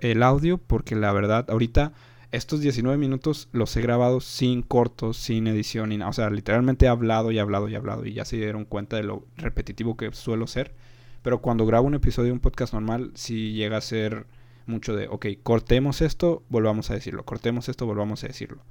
el 0.01 0.23
audio 0.23 0.59
porque 0.59 0.95
la 0.95 1.13
verdad 1.13 1.47
ahorita 1.49 1.93
estos 2.31 2.61
19 2.61 2.99
minutos 2.99 3.49
los 3.53 3.77
he 3.77 3.81
grabado 3.81 4.21
sin 4.21 4.63
cortos, 4.63 5.17
sin 5.17 5.47
edición, 5.47 5.91
ni 5.91 5.97
nada. 5.97 6.11
O 6.11 6.13
sea, 6.13 6.31
literalmente 6.31 6.87
he 6.87 6.89
hablado 6.89 7.31
y 7.31 7.39
hablado 7.39 7.69
y 7.69 7.75
hablado 7.75 8.07
y 8.07 8.15
ya 8.15 8.25
se 8.25 8.37
dieron 8.37 8.65
cuenta 8.65 8.97
de 8.97 9.03
lo 9.03 9.27
repetitivo 9.37 9.97
que 9.97 10.13
suelo 10.13 10.47
ser. 10.47 10.75
Pero 11.23 11.41
cuando 11.41 11.67
grabo 11.67 11.87
un 11.87 11.95
episodio 11.95 12.27
de 12.27 12.33
un 12.33 12.41
podcast 12.41 12.73
normal, 12.73 13.13
sí 13.15 13.53
llega 13.53 13.77
a 13.77 13.83
ser 13.83 14.27
mucho 14.67 14.95
de, 14.95 15.09
ok, 15.09 15.27
cortemos 15.43 16.01
esto, 16.01 16.43
volvamos 16.49 16.91
a 16.91 16.95
decirlo, 16.95 17.25
cortemos 17.25 17.69
esto, 17.69 17.87
volvamos 17.87 18.23
a 18.25 18.29
decirlo. 18.29 18.63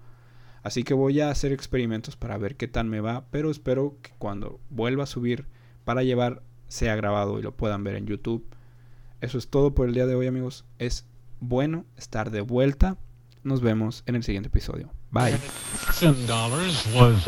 Así 0.63 0.83
que 0.83 0.93
voy 0.93 1.21
a 1.21 1.29
hacer 1.29 1.51
experimentos 1.51 2.15
para 2.15 2.37
ver 2.37 2.55
qué 2.55 2.67
tal 2.67 2.85
me 2.85 3.01
va, 3.01 3.25
pero 3.31 3.51
espero 3.51 3.97
que 4.01 4.11
cuando 4.17 4.59
vuelva 4.69 5.03
a 5.03 5.07
subir 5.07 5.45
para 5.85 6.03
llevar 6.03 6.43
sea 6.67 6.95
grabado 6.95 7.39
y 7.39 7.41
lo 7.41 7.55
puedan 7.55 7.83
ver 7.83 7.95
en 7.95 8.05
YouTube 8.05 8.45
eso 9.19 9.37
es 9.39 9.47
todo 9.47 9.73
por 9.73 9.87
el 9.87 9.95
día 9.95 10.05
de 10.05 10.15
hoy, 10.15 10.27
amigos. 10.27 10.65
Es 10.77 11.05
bueno 11.39 11.85
estar 11.97 12.29
de 12.29 12.41
vuelta. 12.41 12.97
Nos 13.47 13.61
vemos 13.61 14.03
en 14.07 14.15
el 14.15 14.23
siguiente 14.23 14.49
episodio. 14.49 14.91
Bye. 15.09 15.37
$10 16.01 16.27
was 16.93 17.27